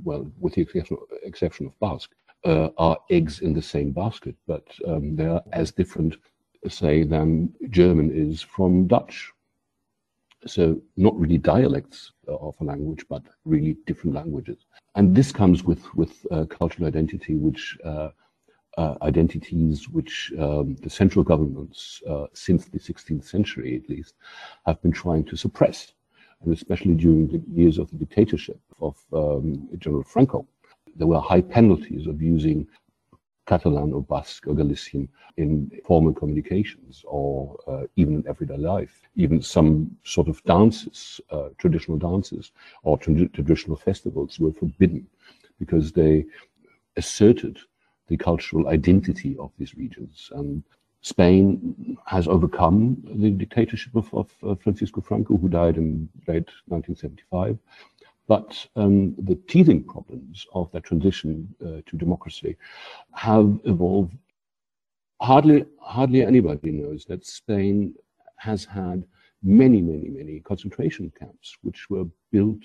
well, 0.04 0.32
with 0.40 0.56
the 0.56 0.62
exception, 0.62 0.98
exception 1.24 1.66
of 1.66 1.80
Basque, 1.80 2.12
uh, 2.46 2.70
are 2.78 2.98
eggs 3.10 3.40
in 3.40 3.54
the 3.54 3.62
same 3.62 3.92
basket, 3.92 4.36
but 4.48 4.66
um, 4.88 5.16
they 5.16 5.26
are 5.26 5.44
as 5.52 5.72
different, 5.72 6.16
say, 6.68 7.04
than 7.04 7.54
German 7.70 8.12
is 8.12 8.42
from 8.42 8.88
Dutch. 8.88 9.32
So 10.46 10.82
not 10.98 11.18
really 11.18 11.38
dialects 11.38 12.12
of 12.28 12.56
a 12.60 12.64
language, 12.66 13.06
but 13.10 13.24
really 13.46 13.78
different 13.86 14.16
languages. 14.16 14.66
And 14.96 15.16
this 15.16 15.32
comes 15.32 15.64
with 15.64 15.84
with 15.96 16.26
uh, 16.32 16.46
cultural 16.46 16.88
identity, 16.88 17.36
which 17.36 17.78
uh, 17.86 18.10
uh, 18.78 18.96
identities 19.02 19.88
which 19.90 20.34
um, 20.40 20.76
the 20.82 20.90
central 20.90 21.24
governments, 21.24 22.02
uh, 22.10 22.26
since 22.34 22.66
the 22.66 22.80
16th 22.80 23.24
century 23.24 23.82
at 23.82 23.90
least, 23.90 24.16
have 24.66 24.82
been 24.82 24.92
trying 24.92 25.24
to 25.26 25.36
suppress, 25.36 25.94
and 26.42 26.54
especially 26.54 26.96
during 26.96 27.28
the 27.28 27.42
years 27.54 27.78
of 27.78 27.90
the 27.92 27.98
dictatorship 27.98 28.60
of 28.82 28.98
um, 29.14 29.70
General 29.78 30.04
Franco. 30.04 30.48
There 30.96 31.08
were 31.08 31.20
high 31.20 31.42
penalties 31.42 32.08
of 32.08 32.22
using 32.22 32.68
Catalan 33.46 33.94
or 33.94 34.02
Basque 34.02 34.48
or 34.48 34.56
Galician 34.56 35.10
in 35.38 35.70
formal 35.86 36.14
communications 36.14 37.04
or 37.06 37.58
uh, 37.68 37.84
even 37.96 38.16
in 38.16 38.28
everyday 38.28 38.58
life. 38.58 39.02
Even 39.16 39.42
some 39.42 39.98
sort 40.04 40.28
of 40.28 40.44
dances, 40.44 41.20
uh, 41.30 41.50
traditional 41.58 41.98
dances 41.98 42.52
or 42.84 42.98
tra- 42.98 43.28
traditional 43.30 43.76
festivals 43.76 44.40
were 44.40 44.54
forbidden 44.54 45.06
because 45.60 45.92
they 45.92 46.26
asserted 46.96 47.60
the 48.08 48.18
cultural 48.18 48.68
identity 48.70 49.36
of 49.40 49.52
these 49.58 49.76
regions. 49.76 50.30
And 50.34 50.64
Spain 51.02 51.98
has 52.06 52.30
overcome 52.30 52.98
the 53.16 53.30
dictatorship 53.30 53.94
of, 53.96 54.14
of 54.14 54.62
Francisco 54.62 55.02
Franco, 55.02 55.36
who 55.36 55.50
died 55.50 55.76
in 55.78 56.08
late 56.28 56.50
1975. 56.68 57.58
But 58.28 58.66
um, 58.76 59.16
the 59.18 59.36
teething 59.48 59.84
problems 59.84 60.46
of 60.54 60.72
that 60.72 60.84
transition 60.84 61.54
uh, 61.62 61.82
to 61.86 61.98
democracy 61.98 62.56
have 63.14 63.60
evolved. 63.66 64.16
Hardly, 65.22 65.66
hardly 65.80 66.24
anybody 66.24 66.72
knows 66.72 67.06
that 67.06 67.26
Spain 67.26 67.96
has 68.38 68.66
had 68.66 69.04
many, 69.42 69.82
many, 69.82 70.10
many 70.10 70.40
concentration 70.40 71.12
camps, 71.20 71.58
which 71.62 71.90
were 71.90 72.06
built 72.32 72.64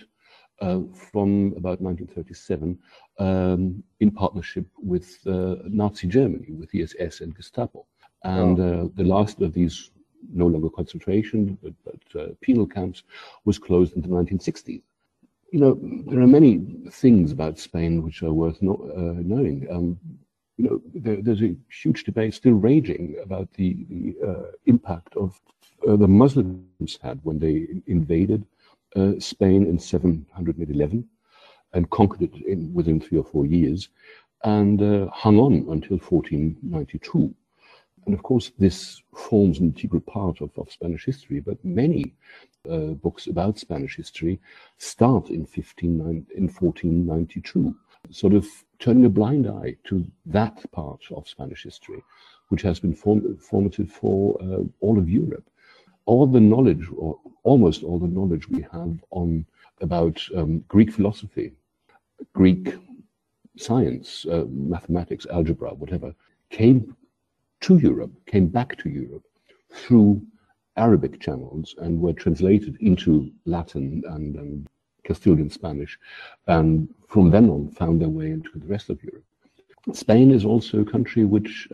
uh, 0.61 0.81
from 0.93 1.55
about 1.57 1.81
1937 1.81 2.79
um, 3.19 3.83
in 4.01 4.11
partnership 4.11 4.67
with 4.77 5.19
uh, 5.27 5.57
Nazi 5.67 6.07
Germany, 6.07 6.53
with 6.53 6.71
the 6.71 6.83
SS 6.83 7.21
and 7.21 7.35
Gestapo. 7.35 7.87
And 8.25 8.59
oh. 8.59 8.85
uh, 8.85 8.89
the 8.97 9.05
last 9.05 9.41
of 9.41 9.53
these, 9.53 9.91
no 10.33 10.47
longer 10.47 10.69
concentration, 10.71 11.59
but, 11.63 11.75
but 11.85 12.21
uh, 12.21 12.29
penal 12.41 12.67
camps, 12.67 13.05
was 13.45 13.59
closed 13.59 13.95
in 13.95 14.03
the 14.03 14.09
1960s. 14.09 14.83
You 15.51 15.61
know, 15.61 15.79
there 16.07 16.21
are 16.21 16.27
many 16.27 16.61
things 16.91 17.33
about 17.33 17.59
Spain 17.59 18.03
which 18.03 18.23
are 18.23 18.33
worth 18.33 18.61
not, 18.61 18.81
uh, 18.81 19.15
knowing. 19.33 19.67
Um, 19.71 19.99
you 20.57 20.65
know, 20.69 20.83
there, 20.95 21.23
there's 21.23 21.43
a 21.43 21.57
huge 21.71 22.05
debate 22.05 22.35
still 22.35 22.53
raging 22.53 23.17
about 23.23 23.51
the, 23.55 23.77
the 23.89 24.17
uh, 24.27 24.51
impact 24.67 25.17
of 25.17 25.41
the 25.87 26.09
Muslims 26.09 26.99
had 27.03 27.21
when 27.23 27.39
they 27.39 27.67
invaded 27.87 28.45
Spain 29.21 29.67
in 29.67 29.79
711 29.79 31.09
and 31.73 31.91
conquered 31.91 32.23
it 32.23 32.35
in, 32.47 32.73
within 32.75 33.01
three 33.01 33.19
or 33.19 33.25
four 33.25 33.47
years 33.47 33.89
and 34.45 34.83
uh, 34.83 35.09
hung 35.13 35.39
on 35.39 35.67
until 35.71 35.99
1492. 35.99 37.35
And 38.07 38.15
of 38.15 38.23
course, 38.23 38.53
this 38.59 39.03
forms 39.15 39.59
an 39.59 39.67
integral 39.67 40.01
part 40.01 40.41
of, 40.41 40.51
of 40.57 40.71
Spanish 40.71 41.05
history, 41.05 41.41
but 41.41 41.63
many 41.65 42.15
uh, 42.71 42.95
books 43.05 43.27
about 43.27 43.59
Spanish 43.59 43.97
history 43.97 44.41
start 44.79 45.31
in, 45.31 45.45
15, 45.45 46.27
in 46.37 46.49
1492, 46.49 47.75
sort 48.11 48.35
of 48.35 48.47
turning 48.79 49.05
a 49.05 49.09
blind 49.09 49.47
eye 49.47 49.77
to 49.85 50.07
that 50.27 50.71
part 50.73 51.01
of 51.11 51.29
Spanish 51.29 51.65
history, 51.65 52.03
which 52.49 52.63
has 52.63 52.81
been 52.81 52.95
form 52.95 53.37
formative 53.37 53.91
for 53.91 54.41
uh, 54.43 54.63
all 54.81 54.99
of 54.99 55.09
Europe. 55.09 55.49
All 56.07 56.27
the 56.27 56.41
knowledge, 56.41 56.87
or 56.97 57.19
almost 57.43 57.83
all 57.83 57.99
the 57.99 58.07
knowledge 58.07 58.49
we 58.49 58.63
have 58.73 58.99
on 59.11 59.45
about 59.81 60.21
um, 60.35 60.65
Greek 60.69 60.91
philosophy, 60.91 61.53
Greek 62.33 62.75
science, 63.57 64.25
uh, 64.31 64.45
mathematics, 64.49 65.27
algebra, 65.31 65.75
whatever, 65.75 66.15
came 66.51 66.97
to 67.61 67.79
Europe, 67.79 68.13
came 68.27 68.47
back 68.47 68.77
to 68.79 68.89
Europe 68.89 69.25
through 69.71 70.23
Arabic 70.77 71.21
channels 71.21 71.75
and 71.79 72.01
were 72.01 72.13
translated 72.13 72.77
into 72.81 73.31
Latin 73.45 74.03
and, 74.07 74.37
and 74.37 74.69
Castilian 75.05 75.51
Spanish, 75.51 75.99
and 76.47 76.89
from 77.09 77.31
then 77.31 77.51
on 77.51 77.71
found 77.71 78.01
their 78.01 78.09
way 78.09 78.31
into 78.31 78.51
the 78.55 78.67
rest 78.67 78.91
of 78.91 79.03
Europe. 79.03 79.25
Spain 79.93 80.31
is 80.31 80.45
also 80.45 80.81
a 80.81 80.85
country 80.85 81.25
which, 81.25 81.69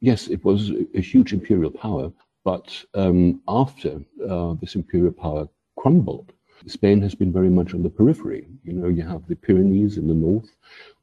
yes, 0.00 0.28
it 0.28 0.44
was 0.44 0.70
a 0.94 1.00
huge 1.00 1.32
imperial 1.32 1.70
power, 1.70 2.12
but 2.44 2.84
um, 2.94 3.40
after 3.48 4.00
uh, 4.28 4.54
this 4.60 4.76
imperial 4.76 5.12
power 5.12 5.48
crumbled, 5.76 6.32
Spain 6.66 7.00
has 7.02 7.14
been 7.14 7.32
very 7.32 7.48
much 7.48 7.74
on 7.74 7.82
the 7.82 7.90
periphery. 7.90 8.46
You 8.64 8.74
know, 8.74 8.88
you 8.88 9.02
have 9.02 9.26
the 9.26 9.34
Pyrenees 9.34 9.96
in 9.96 10.06
the 10.06 10.14
north, 10.14 10.54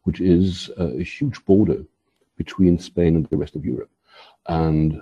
which 0.04 0.22
is 0.22 0.70
a 0.78 1.04
huge 1.04 1.44
border 1.46 1.84
between 2.38 2.80
Spain 2.80 3.16
and 3.16 3.26
the 3.28 3.38
rest 3.38 3.56
of 3.56 3.66
Europe. 3.66 3.90
And 4.48 5.02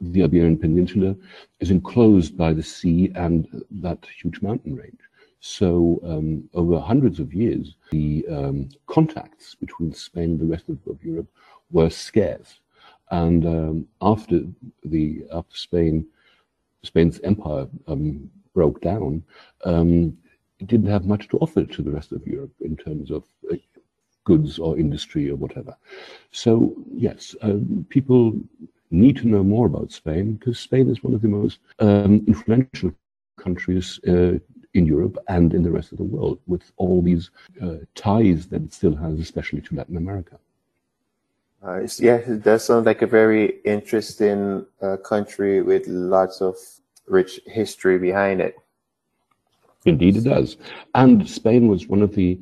the 0.00 0.22
Iberian 0.22 0.58
Peninsula 0.58 1.16
is 1.60 1.70
enclosed 1.70 2.36
by 2.36 2.52
the 2.52 2.62
sea 2.62 3.10
and 3.14 3.64
that 3.70 4.06
huge 4.20 4.40
mountain 4.42 4.76
range. 4.76 5.00
So, 5.40 6.00
um, 6.04 6.48
over 6.54 6.80
hundreds 6.80 7.20
of 7.20 7.32
years, 7.32 7.76
the 7.90 8.26
um, 8.28 8.68
contacts 8.86 9.54
between 9.54 9.92
Spain 9.92 10.30
and 10.32 10.40
the 10.40 10.46
rest 10.46 10.68
of, 10.68 10.78
of 10.88 11.02
Europe 11.04 11.28
were 11.70 11.90
scarce. 11.90 12.60
And 13.10 13.46
um, 13.46 13.88
after 14.02 14.40
the 14.84 15.24
after 15.32 15.56
Spain, 15.56 16.06
Spain's 16.82 17.20
empire 17.20 17.68
um, 17.86 18.30
broke 18.52 18.80
down, 18.80 19.22
um, 19.64 20.16
it 20.58 20.66
didn't 20.66 20.90
have 20.90 21.06
much 21.06 21.28
to 21.28 21.38
offer 21.38 21.64
to 21.64 21.82
the 21.82 21.90
rest 21.90 22.12
of 22.12 22.26
Europe 22.26 22.52
in 22.60 22.76
terms 22.76 23.10
of 23.10 23.22
uh, 23.50 23.56
goods 24.30 24.58
or 24.58 24.78
industry 24.84 25.24
or 25.32 25.36
whatever. 25.44 25.74
So, 26.42 26.50
yes, 27.06 27.34
uh, 27.46 27.60
people 27.88 28.22
need 28.90 29.16
to 29.18 29.28
know 29.32 29.44
more 29.54 29.66
about 29.66 29.90
Spain 30.00 30.26
because 30.34 30.58
Spain 30.58 30.86
is 30.90 31.02
one 31.02 31.14
of 31.14 31.22
the 31.22 31.34
most 31.40 31.58
um, 31.78 32.14
influential 32.32 32.92
countries 33.44 33.86
uh, 34.06 34.34
in 34.74 34.84
Europe 34.96 35.16
and 35.28 35.54
in 35.56 35.62
the 35.62 35.74
rest 35.78 35.92
of 35.92 35.98
the 35.98 36.10
world 36.14 36.38
with 36.46 36.64
all 36.76 37.00
these 37.10 37.30
uh, 37.64 37.78
ties 37.94 38.46
that 38.50 38.62
it 38.62 38.72
still 38.72 38.96
has, 39.04 39.18
especially 39.18 39.62
to 39.62 39.74
Latin 39.74 39.96
America. 39.96 40.36
Uh, 41.66 41.80
yeah, 41.98 42.18
it 42.34 42.42
does 42.42 42.64
sound 42.64 42.86
like 42.86 43.02
a 43.02 43.06
very 43.20 43.44
interesting 43.64 44.64
uh, 44.80 44.96
country 45.12 45.54
with 45.70 45.84
lots 45.88 46.40
of 46.40 46.54
rich 47.06 47.40
history 47.46 47.98
behind 47.98 48.40
it. 48.40 48.54
Indeed, 49.84 50.16
it 50.16 50.24
does. 50.24 50.56
And 50.94 51.28
Spain 51.28 51.68
was 51.72 51.88
one 51.94 52.02
of 52.02 52.14
the 52.14 52.38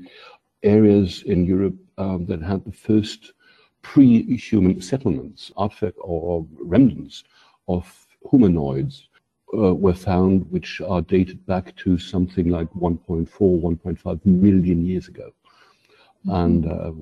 areas 0.63 1.23
in 1.23 1.45
Europe 1.45 1.77
um, 1.99 2.27
that 2.27 2.43
had 2.43 2.65
the 2.65 2.73
first 2.73 3.33
pre 3.83 4.37
human 4.37 4.81
settlements, 4.81 5.53
artifacts 5.57 6.01
or 6.01 6.47
remnants 6.59 7.25
of 7.69 8.07
humanoids 8.31 9.09
uh, 9.55 9.75
were 9.75 9.95
found, 9.95 10.51
which 10.51 10.81
are 10.81 11.03
dated 11.03 11.45
back 11.47 11.75
to 11.77 11.99
something 11.99 12.49
like 12.49 12.71
1.4, 12.73 13.29
1.5 13.29 14.27
million 14.27 14.85
years 14.85 15.09
ago. 15.09 15.31
Mm-hmm. 16.27 16.31
And 16.31 16.67
uh, 16.67 16.93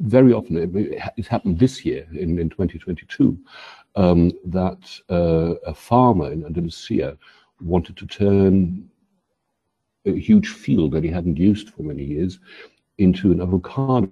very 0.00 0.32
often, 0.32 0.56
it, 0.56 1.12
it, 1.16 1.26
happened 1.26 1.58
this 1.58 1.84
year 1.84 2.06
in, 2.12 2.38
in 2.38 2.50
2022, 2.50 3.38
um, 3.96 4.32
that 4.44 5.00
uh, 5.08 5.54
a 5.66 5.74
farmer 5.74 6.32
in 6.32 6.44
Andalusia 6.44 7.16
wanted 7.60 7.96
to 7.98 8.06
turn 8.06 8.89
a 10.06 10.18
huge 10.18 10.48
field 10.48 10.92
that 10.92 11.04
he 11.04 11.10
hadn't 11.10 11.36
used 11.36 11.70
for 11.70 11.82
many 11.82 12.04
years 12.04 12.38
into 12.98 13.32
an 13.32 13.40
avocado 13.40 14.10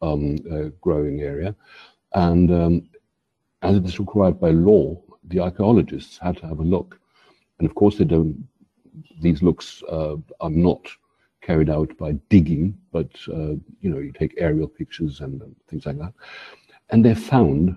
um, 0.00 0.38
uh, 0.50 0.70
growing 0.80 1.20
area. 1.20 1.54
And 2.14 2.50
um, 2.50 2.88
as 3.62 3.76
it 3.76 3.84
is 3.84 3.98
required 3.98 4.40
by 4.40 4.50
law, 4.50 5.00
the 5.24 5.40
archaeologists 5.40 6.18
had 6.18 6.36
to 6.38 6.46
have 6.46 6.58
a 6.58 6.64
look. 6.64 7.00
And 7.58 7.68
of 7.68 7.74
course, 7.74 7.98
they 7.98 8.04
don't, 8.04 8.46
these 9.20 9.42
looks 9.42 9.82
uh, 9.88 10.16
are 10.40 10.50
not 10.50 10.88
carried 11.40 11.70
out 11.70 11.96
by 11.98 12.12
digging, 12.28 12.76
but 12.92 13.10
uh, 13.28 13.54
you 13.80 13.90
know, 13.90 13.98
you 13.98 14.12
take 14.12 14.34
aerial 14.36 14.68
pictures 14.68 15.20
and 15.20 15.42
things 15.68 15.86
like 15.86 15.98
that. 15.98 16.12
And 16.90 17.04
they 17.04 17.14
found 17.14 17.76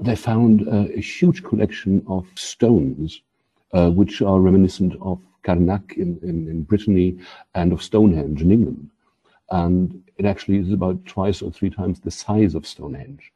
they 0.00 0.16
found 0.16 0.66
uh, 0.68 0.88
a 0.96 1.00
huge 1.00 1.44
collection 1.44 2.04
of 2.08 2.26
stones, 2.34 3.22
uh, 3.72 3.90
which 3.90 4.22
are 4.22 4.40
reminiscent 4.40 4.94
of 5.00 5.20
Carnac 5.44 5.94
in, 5.96 6.18
in, 6.22 6.48
in, 6.48 6.62
Brittany 6.62 7.18
and 7.54 7.72
of 7.72 7.82
Stonehenge 7.82 8.42
in 8.42 8.50
England. 8.50 8.90
And 9.50 10.02
it 10.16 10.24
actually 10.24 10.58
is 10.58 10.72
about 10.72 11.04
twice 11.06 11.42
or 11.42 11.52
three 11.52 11.70
times 11.70 12.00
the 12.00 12.10
size 12.10 12.54
of 12.54 12.66
Stonehenge. 12.66 13.32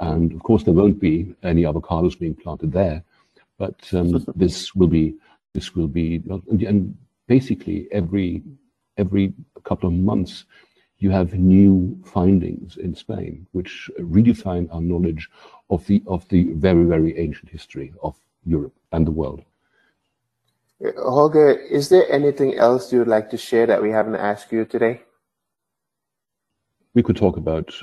And 0.00 0.32
of 0.32 0.42
course, 0.42 0.64
there 0.64 0.74
won't 0.74 1.00
be 1.00 1.34
any 1.42 1.62
avocados 1.62 2.18
being 2.18 2.34
planted 2.34 2.72
there, 2.72 3.02
but 3.58 3.76
um, 3.94 4.24
this 4.36 4.74
will 4.74 4.88
be 4.88 5.14
this 5.54 5.74
will 5.74 5.86
be 5.86 6.22
and 6.50 6.96
basically 7.28 7.86
every 7.92 8.42
every 8.96 9.32
couple 9.62 9.88
of 9.88 9.94
months 9.94 10.44
you 10.98 11.10
have 11.10 11.34
new 11.34 11.96
findings 12.04 12.76
in 12.76 12.94
Spain 12.94 13.46
which 13.52 13.90
redefine 14.00 14.72
our 14.74 14.80
knowledge 14.80 15.28
of 15.70 15.86
the 15.86 16.02
of 16.06 16.28
the 16.28 16.52
very 16.54 16.84
very 16.84 17.16
ancient 17.18 17.50
history 17.50 17.92
of 18.02 18.16
Europe 18.44 18.74
and 18.92 19.06
the 19.06 19.12
world. 19.12 19.42
Holger, 20.82 21.50
is 21.50 21.88
there 21.88 22.10
anything 22.10 22.56
else 22.56 22.92
you 22.92 22.98
would 22.98 23.08
like 23.08 23.30
to 23.30 23.36
share 23.36 23.66
that 23.66 23.82
we 23.82 23.90
haven't 23.90 24.16
asked 24.16 24.52
you 24.52 24.64
today? 24.64 25.02
We 26.94 27.02
could 27.02 27.16
talk 27.16 27.36
about 27.36 27.74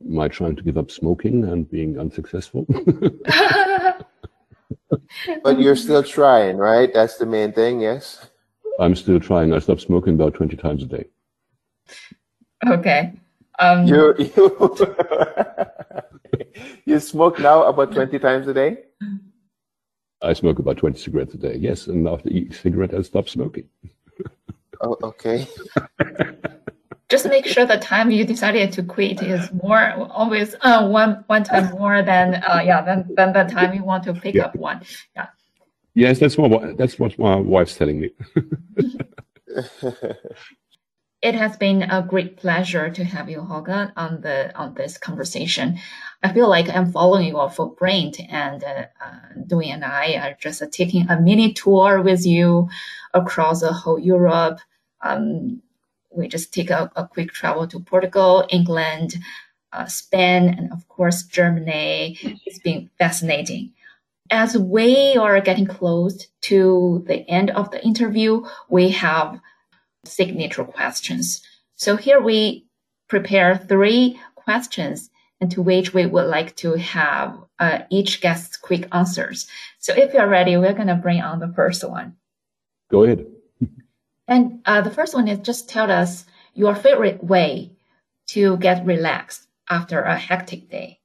my 0.00 0.28
trying 0.28 0.56
to 0.56 0.62
give 0.62 0.76
up 0.76 0.90
smoking 0.90 1.44
and 1.44 1.70
being 1.70 1.98
unsuccessful. 1.98 2.66
but 5.42 5.60
you're 5.60 5.76
still 5.76 6.02
trying, 6.02 6.56
right? 6.56 6.92
That's 6.92 7.16
the 7.18 7.26
main 7.26 7.52
thing, 7.52 7.80
yes? 7.80 8.28
I'm 8.80 8.94
still 8.96 9.20
trying. 9.20 9.52
I 9.52 9.58
stopped 9.60 9.82
smoking 9.82 10.14
about 10.14 10.34
20 10.34 10.56
times 10.56 10.82
a 10.82 10.86
day. 10.86 11.06
Okay. 12.66 13.12
Um, 13.58 13.86
you 13.86 14.14
you, 14.18 14.76
you 16.84 16.98
smoke 16.98 17.38
now 17.38 17.64
about 17.64 17.92
20 17.92 18.18
times 18.18 18.48
a 18.48 18.54
day? 18.54 18.78
I 20.24 20.32
smoke 20.32 20.58
about 20.58 20.78
20 20.78 20.98
cigarettes 20.98 21.34
a 21.34 21.38
day, 21.38 21.56
yes. 21.56 21.86
And 21.86 22.08
after 22.08 22.28
each 22.30 22.60
cigarette, 22.60 22.94
I 22.94 23.02
stop 23.02 23.28
smoking. 23.28 23.68
oh, 24.80 24.96
okay. 25.02 25.46
Just 27.10 27.26
make 27.26 27.46
sure 27.46 27.66
the 27.66 27.78
time 27.78 28.10
you 28.10 28.24
decided 28.24 28.72
to 28.72 28.82
quit 28.82 29.22
is 29.22 29.52
more 29.52 29.92
always 30.10 30.54
uh, 30.62 30.88
one 30.88 31.22
one 31.26 31.44
time 31.44 31.70
more 31.72 32.02
than 32.02 32.42
uh, 32.42 32.62
yeah 32.64 32.80
than, 32.82 33.14
than 33.14 33.32
the 33.34 33.44
time 33.44 33.74
you 33.74 33.84
want 33.84 34.04
to 34.04 34.14
pick 34.14 34.34
yeah. 34.34 34.46
up 34.46 34.56
one. 34.56 34.80
Yeah. 35.14 35.26
Yes, 35.94 36.18
that's 36.18 36.36
what 36.38 36.76
that's 36.78 36.98
what 36.98 37.16
my 37.18 37.36
wife's 37.36 37.76
telling 37.76 38.00
me. 38.00 38.10
it 41.24 41.34
has 41.34 41.56
been 41.56 41.82
a 41.82 42.02
great 42.02 42.36
pleasure 42.36 42.90
to 42.90 43.02
have 43.02 43.30
you, 43.30 43.40
Holger, 43.40 43.92
on 43.96 44.20
the 44.20 44.54
on 44.54 44.74
this 44.74 44.98
conversation. 44.98 45.78
I 46.22 46.30
feel 46.34 46.50
like 46.50 46.68
I'm 46.68 46.92
following 46.92 47.28
your 47.28 47.48
footprint, 47.50 48.20
and 48.28 48.62
uh, 48.62 48.86
uh, 49.02 49.60
and 49.60 49.84
I 49.84 50.16
are 50.22 50.36
just 50.38 50.60
uh, 50.60 50.66
taking 50.70 51.08
a 51.08 51.18
mini 51.18 51.54
tour 51.54 52.02
with 52.02 52.26
you 52.26 52.68
across 53.14 53.62
the 53.62 53.72
whole 53.72 53.98
Europe. 53.98 54.60
Um, 55.00 55.62
we 56.10 56.28
just 56.28 56.52
take 56.52 56.70
a, 56.70 56.92
a, 56.94 57.08
quick 57.08 57.32
travel 57.32 57.66
to 57.68 57.80
Portugal, 57.80 58.46
England, 58.50 59.16
uh, 59.72 59.86
Spain, 59.86 60.48
and 60.48 60.72
of 60.72 60.86
course 60.88 61.22
Germany. 61.22 62.18
It's 62.44 62.58
been 62.58 62.90
fascinating 62.98 63.72
as 64.30 64.56
we 64.56 65.16
are 65.16 65.40
getting 65.40 65.66
close 65.66 66.26
to 66.40 67.04
the 67.06 67.28
end 67.28 67.50
of 67.50 67.70
the 67.70 67.84
interview, 67.84 68.42
we 68.68 68.88
have 68.88 69.38
signature 70.08 70.64
questions. 70.64 71.42
So 71.76 71.96
here 71.96 72.20
we 72.20 72.66
prepare 73.08 73.56
three 73.56 74.20
questions 74.34 75.10
into 75.40 75.62
which 75.62 75.92
we 75.92 76.06
would 76.06 76.26
like 76.26 76.56
to 76.56 76.72
have 76.74 77.38
uh, 77.58 77.80
each 77.90 78.20
guest's 78.20 78.56
quick 78.56 78.88
answers. 78.92 79.46
So 79.78 79.92
if 79.94 80.14
you're 80.14 80.28
ready, 80.28 80.56
we're 80.56 80.72
going 80.72 80.88
to 80.88 80.94
bring 80.94 81.20
on 81.20 81.40
the 81.40 81.52
first 81.54 81.88
one. 81.88 82.16
Go 82.90 83.04
ahead. 83.04 83.26
and 84.28 84.60
uh, 84.64 84.80
the 84.80 84.90
first 84.90 85.14
one 85.14 85.28
is 85.28 85.40
just 85.40 85.68
tell 85.68 85.90
us 85.90 86.24
your 86.54 86.74
favorite 86.74 87.22
way 87.22 87.72
to 88.28 88.56
get 88.58 88.86
relaxed 88.86 89.48
after 89.68 90.00
a 90.02 90.16
hectic 90.16 90.70
day. 90.70 91.00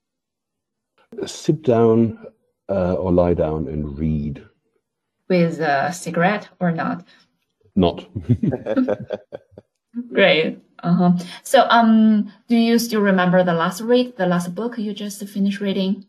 Sit 1.25 1.63
down 1.63 2.19
uh, 2.69 2.93
or 2.93 3.11
lie 3.11 3.33
down 3.33 3.67
and 3.67 3.97
read. 3.97 4.45
With 5.27 5.59
a 5.59 5.91
cigarette 5.91 6.49
or 6.59 6.71
not? 6.71 7.05
Not. 7.75 8.07
Great. 10.13 10.59
Uh-huh. 10.81 11.11
So, 11.43 11.65
um, 11.69 12.31
do 12.47 12.55
you 12.55 12.79
still 12.79 13.01
remember 13.01 13.43
the 13.43 13.53
last 13.53 13.81
read, 13.81 14.15
the 14.17 14.25
last 14.25 14.55
book 14.55 14.77
you 14.77 14.93
just 14.93 15.27
finished 15.27 15.59
reading? 15.59 16.05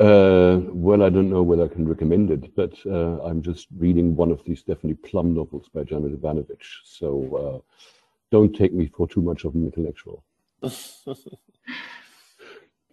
Uh, 0.00 0.60
well, 0.68 1.02
I 1.02 1.08
don't 1.08 1.28
know 1.28 1.42
whether 1.42 1.64
I 1.64 1.68
can 1.68 1.88
recommend 1.88 2.30
it, 2.30 2.54
but 2.54 2.74
uh, 2.86 3.20
I'm 3.22 3.42
just 3.42 3.66
reading 3.76 4.14
one 4.14 4.30
of 4.30 4.44
these 4.44 4.60
Stephanie 4.60 4.94
Plum 4.94 5.34
novels 5.34 5.68
by 5.74 5.82
Janet 5.82 6.12
Evanovich. 6.12 6.80
So 6.84 7.64
uh, 7.66 7.74
don't 8.30 8.54
take 8.54 8.72
me 8.72 8.86
for 8.86 9.08
too 9.08 9.22
much 9.22 9.44
of 9.44 9.54
an 9.54 9.64
intellectual. 9.64 10.22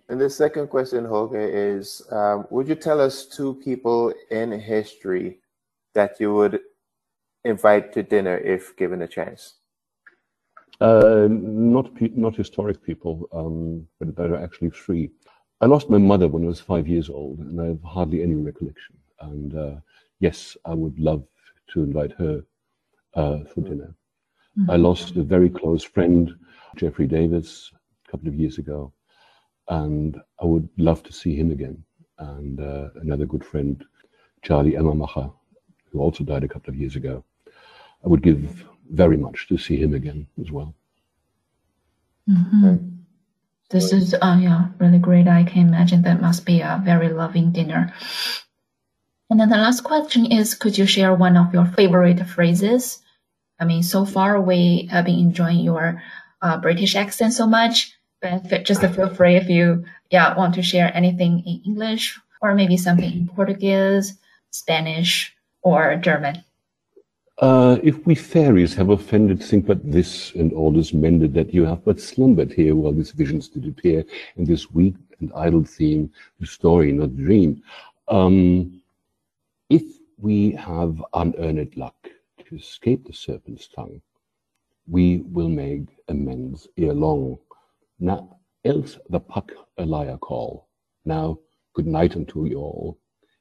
And 0.07 0.21
the 0.21 0.29
second 0.29 0.67
question, 0.67 1.03
Holger, 1.03 1.39
is 1.39 2.01
um, 2.11 2.45
would 2.51 2.67
you 2.67 2.75
tell 2.75 3.01
us 3.01 3.25
two 3.25 3.55
people 3.55 4.13
in 4.29 4.51
history 4.51 5.39
that 5.93 6.19
you 6.19 6.33
would 6.33 6.59
invite 7.45 7.93
to 7.93 8.03
dinner 8.03 8.38
if 8.38 8.75
given 8.75 9.01
a 9.01 9.08
chance? 9.08 9.55
Uh, 10.81 11.27
not 11.29 11.89
not 12.17 12.36
historic 12.36 12.84
people, 12.84 13.29
um, 13.31 13.88
but 13.99 14.15
that 14.15 14.31
are 14.31 14.43
actually 14.43 14.71
free. 14.71 15.10
I 15.62 15.67
lost 15.67 15.89
my 15.89 15.97
mother 15.97 16.27
when 16.27 16.43
I 16.43 16.47
was 16.47 16.60
five 16.60 16.88
years 16.88 17.10
old, 17.10 17.39
and 17.39 17.62
I 17.62 17.67
have 17.67 17.84
hardly 17.84 18.21
any 18.21 18.36
recollection. 18.36 18.95
And 19.21 19.55
uh, 19.55 19.75
yes, 20.19 20.58
I 20.65 20.73
would 20.73 20.99
love 20.99 21.23
to 21.71 21.84
invite 21.84 22.12
her 22.13 22.43
uh, 23.13 23.39
for 23.45 23.62
dinner. 23.62 23.95
Mm-hmm. 24.60 24.71
I 24.71 24.75
lost 24.75 25.15
a 25.15 25.23
very 25.23 25.49
close 25.49 25.84
friend, 25.84 26.36
Jeffrey 26.75 27.08
Davis, 27.08 27.71
a 28.05 28.12
couple 28.12 28.27
of 28.27 28.36
years 28.36 28.58
ago 28.58 28.91
and 29.69 30.19
I 30.39 30.45
would 30.45 30.69
love 30.77 31.03
to 31.03 31.13
see 31.13 31.36
him 31.36 31.51
again. 31.51 31.84
And 32.17 32.60
uh, 32.60 32.89
another 33.01 33.25
good 33.25 33.43
friend, 33.43 33.84
Charlie 34.41 34.73
Emmermacher, 34.73 35.31
who 35.91 35.99
also 35.99 36.23
died 36.23 36.43
a 36.43 36.47
couple 36.47 36.73
of 36.73 36.79
years 36.79 36.95
ago. 36.95 37.23
I 38.05 38.07
would 38.07 38.21
give 38.21 38.65
very 38.89 39.17
much 39.17 39.47
to 39.47 39.57
see 39.57 39.77
him 39.77 39.93
again 39.93 40.27
as 40.39 40.51
well. 40.51 40.73
Mm-hmm. 42.29 42.65
Okay. 42.65 42.83
This 43.71 43.91
is 43.91 44.13
uh, 44.13 44.37
yeah 44.39 44.67
really 44.77 44.99
great. 44.99 45.27
I 45.27 45.43
can 45.43 45.67
imagine 45.67 46.03
that 46.03 46.21
must 46.21 46.45
be 46.45 46.61
a 46.61 46.79
very 46.83 47.09
loving 47.09 47.51
dinner. 47.51 47.93
And 49.29 49.39
then 49.39 49.49
the 49.49 49.57
last 49.57 49.83
question 49.83 50.31
is, 50.31 50.53
could 50.53 50.77
you 50.77 50.85
share 50.85 51.15
one 51.15 51.35
of 51.35 51.51
your 51.51 51.65
favorite 51.65 52.23
phrases? 52.27 53.01
I 53.59 53.65
mean, 53.65 53.81
so 53.81 54.05
far 54.05 54.39
we 54.39 54.87
have 54.91 55.05
been 55.05 55.17
enjoying 55.17 55.61
your 55.61 56.03
uh, 56.43 56.57
British 56.61 56.95
accent 56.95 57.33
so 57.33 57.47
much 57.47 57.95
but 58.49 58.65
just 58.65 58.81
feel 58.81 59.13
free 59.13 59.35
if 59.35 59.49
you 59.49 59.85
yeah 60.09 60.35
want 60.35 60.55
to 60.55 60.63
share 60.63 60.91
anything 60.95 61.43
in 61.45 61.61
English 61.65 62.19
or 62.41 62.55
maybe 62.55 62.77
something 62.77 63.11
in 63.11 63.27
Portuguese, 63.27 64.17
Spanish, 64.51 65.35
or 65.61 65.95
German. 65.95 66.43
Uh, 67.39 67.77
if 67.83 68.05
we 68.05 68.15
fairies 68.15 68.73
have 68.73 68.89
offended, 68.89 69.43
think 69.43 69.65
but 69.65 69.79
this 69.91 70.33
and 70.35 70.53
all 70.53 70.79
is 70.79 70.93
mended 70.93 71.33
that 71.33 71.53
you 71.53 71.65
have 71.65 71.83
but 71.83 71.99
slumbered 71.99 72.53
here 72.53 72.73
while 72.75 72.93
these 72.93 73.11
visions 73.11 73.49
did 73.49 73.67
appear 73.67 74.05
and 74.37 74.47
this 74.47 74.71
weak 74.71 74.95
and 75.19 75.33
idle 75.35 75.63
theme, 75.63 76.09
the 76.39 76.47
story, 76.47 76.93
not 76.93 77.15
dream. 77.17 77.61
Um, 78.07 78.81
if 79.69 79.83
we 80.17 80.51
have 80.51 81.03
unearned 81.13 81.75
luck 81.75 81.95
to 82.47 82.55
escape 82.55 83.05
the 83.05 83.13
serpent's 83.13 83.67
tongue, 83.67 84.01
we 84.87 85.17
will 85.31 85.49
make 85.49 85.87
amends 86.07 86.69
ere 86.77 86.93
long. 86.93 87.37
Now, 87.99 88.37
else 88.63 88.97
the 89.09 89.19
puck 89.19 89.51
a 89.77 89.85
liar 89.85 90.17
call. 90.17 90.67
Now, 91.03 91.39
good 91.73 91.87
night 91.87 92.15
unto 92.15 92.45
you 92.45 92.59
all. 92.59 92.97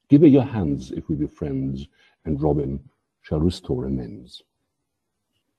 Give 0.09 0.23
me 0.23 0.29
your 0.29 0.43
hands 0.45 0.91
if 0.91 1.09
we 1.09 1.15
be 1.15 1.29
friends, 1.29 1.87
and 2.25 2.43
Robin 2.43 2.81
shall 3.25 3.41
restore 3.41 3.87
amends. 3.87 4.43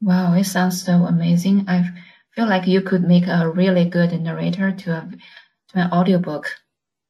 Wow, 0.01 0.33
it 0.33 0.45
sounds 0.45 0.83
so 0.83 1.05
amazing. 1.05 1.65
I 1.67 1.89
feel 2.31 2.47
like 2.47 2.67
you 2.67 2.81
could 2.81 3.03
make 3.03 3.27
a 3.27 3.49
really 3.49 3.85
good 3.85 4.19
narrator 4.21 4.71
to 4.71 4.91
a 4.91 5.09
to 5.69 5.79
an 5.79 5.91
audiobook. 5.91 6.49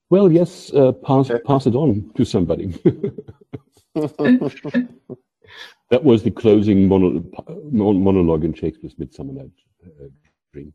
Well, 0.10 0.32
yes, 0.32 0.74
uh, 0.74 0.94
pass 0.94 1.30
pass 1.46 1.68
it 1.68 1.76
on 1.76 2.10
to 2.16 2.26
somebody. 2.26 2.68
that 3.96 6.04
was 6.04 6.24
the 6.24 6.32
closing 6.32 6.88
mono, 6.88 7.24
monologue 7.72 8.46
in 8.46 8.54
Shakespeare's 8.54 8.98
Midsummer 8.98 9.34
Night's 9.34 9.62
uh, 9.86 10.08
Dream. 10.54 10.74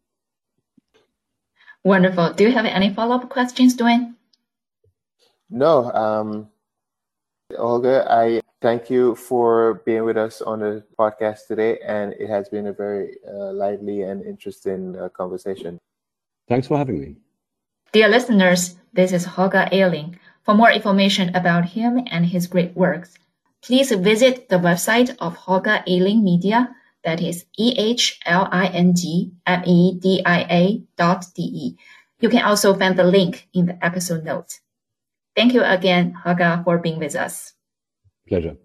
Wonderful. 1.84 2.34
Do 2.34 2.44
you 2.44 2.52
have 2.52 2.66
any 2.66 2.92
follow-up 2.92 3.30
questions, 3.30 3.74
Dwayne? 3.76 4.14
No. 5.48 5.90
Um, 5.90 6.48
Olga, 7.56 8.06
I 8.10 8.42
Thank 8.60 8.90
you 8.90 9.14
for 9.14 9.82
being 9.86 10.04
with 10.04 10.18
us 10.18 10.42
on 10.42 10.60
the 10.60 10.84
podcast 10.98 11.46
today, 11.48 11.78
and 11.80 12.12
it 12.20 12.28
has 12.28 12.50
been 12.50 12.66
a 12.66 12.74
very 12.74 13.16
uh, 13.26 13.52
lively 13.52 14.02
and 14.02 14.22
interesting 14.22 14.98
uh, 14.98 15.08
conversation. 15.08 15.78
Thanks 16.46 16.66
for 16.66 16.76
having 16.76 17.00
me. 17.00 17.16
Dear 17.92 18.08
listeners, 18.08 18.76
this 18.92 19.12
is 19.12 19.24
Holger 19.24 19.66
Ehling. 19.72 20.18
For 20.42 20.52
more 20.54 20.70
information 20.70 21.34
about 21.34 21.70
him 21.70 22.00
and 22.10 22.26
his 22.26 22.46
great 22.46 22.76
works, 22.76 23.16
please 23.62 23.92
visit 23.92 24.50
the 24.50 24.58
website 24.58 25.16
of 25.20 25.36
Holger 25.36 25.82
Ehling 25.88 26.22
Media, 26.22 26.68
that 27.02 27.22
is 27.22 27.46
E-H-L-I-N-G-M-E-D-I-A 27.56 28.12
dot 30.98 31.24
D-E. 31.34 31.78
You 32.20 32.28
can 32.28 32.42
also 32.44 32.74
find 32.74 32.98
the 32.98 33.04
link 33.04 33.48
in 33.54 33.64
the 33.66 33.82
episode 33.82 34.24
notes. 34.24 34.60
Thank 35.34 35.54
you 35.54 35.62
again, 35.62 36.12
Holger, 36.12 36.60
for 36.62 36.76
being 36.76 36.98
with 36.98 37.16
us. 37.16 37.54
Pleasure. 38.28 38.56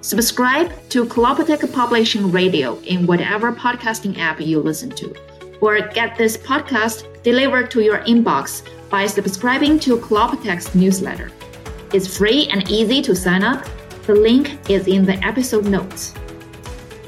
Subscribe 0.00 0.72
to 0.88 1.04
Klopotek 1.04 1.72
Publishing 1.72 2.32
Radio 2.32 2.78
in 2.80 3.06
whatever 3.06 3.52
podcasting 3.52 4.18
app 4.18 4.40
you 4.40 4.60
listen 4.60 4.90
to, 4.90 5.14
or 5.60 5.80
get 5.80 6.18
this 6.18 6.36
podcast 6.36 7.06
delivered 7.22 7.70
to 7.70 7.82
your 7.82 7.98
inbox 7.98 8.62
by 8.90 9.06
subscribing 9.06 9.78
to 9.78 9.96
Klopotek's 9.98 10.74
newsletter. 10.74 11.30
It's 11.92 12.16
free 12.16 12.48
and 12.48 12.68
easy 12.68 13.00
to 13.02 13.14
sign 13.14 13.44
up. 13.44 13.64
The 14.06 14.14
link 14.14 14.68
is 14.68 14.88
in 14.88 15.06
the 15.06 15.14
episode 15.24 15.66
notes. 15.66 16.14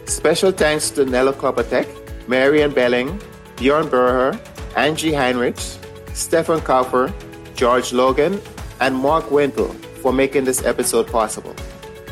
Special 0.05 0.53
thanks 0.53 0.91
to 0.91 1.05
Nello 1.05 1.33
Klopotek, 1.33 1.89
Marian 2.29 2.71
Belling, 2.71 3.21
Bjorn 3.57 3.89
Berger, 3.89 4.39
Angie 4.77 5.11
Heinrichs, 5.11 5.79
Stefan 6.15 6.61
Kaufer, 6.61 7.13
George 7.57 7.93
Logan, 7.93 8.41
and 8.81 8.95
Mark 8.97 9.31
Wintle 9.31 9.73
for 10.03 10.13
making 10.13 10.45
this 10.45 10.65
episode 10.65 11.07
possible. 11.07 11.55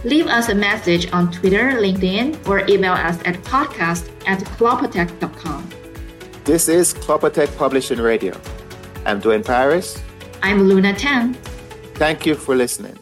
Leave 0.04 0.26
us 0.26 0.48
a 0.48 0.54
message 0.54 1.12
on 1.12 1.30
Twitter, 1.30 1.72
LinkedIn, 1.72 2.46
or 2.48 2.66
email 2.68 2.92
us 2.92 3.18
at 3.24 3.36
podcast 3.44 4.10
at 4.26 4.40
klopotek.com. 4.40 5.68
This 6.44 6.68
is 6.68 6.92
Klopotek 6.92 7.56
Publishing 7.56 8.00
Radio. 8.00 8.34
I'm 9.06 9.20
Dwayne 9.20 9.44
Paris. 9.44 10.02
I'm 10.42 10.62
Luna 10.64 10.92
Tan. 10.94 11.34
Thank 11.94 12.26
you 12.26 12.34
for 12.34 12.56
listening. 12.56 12.98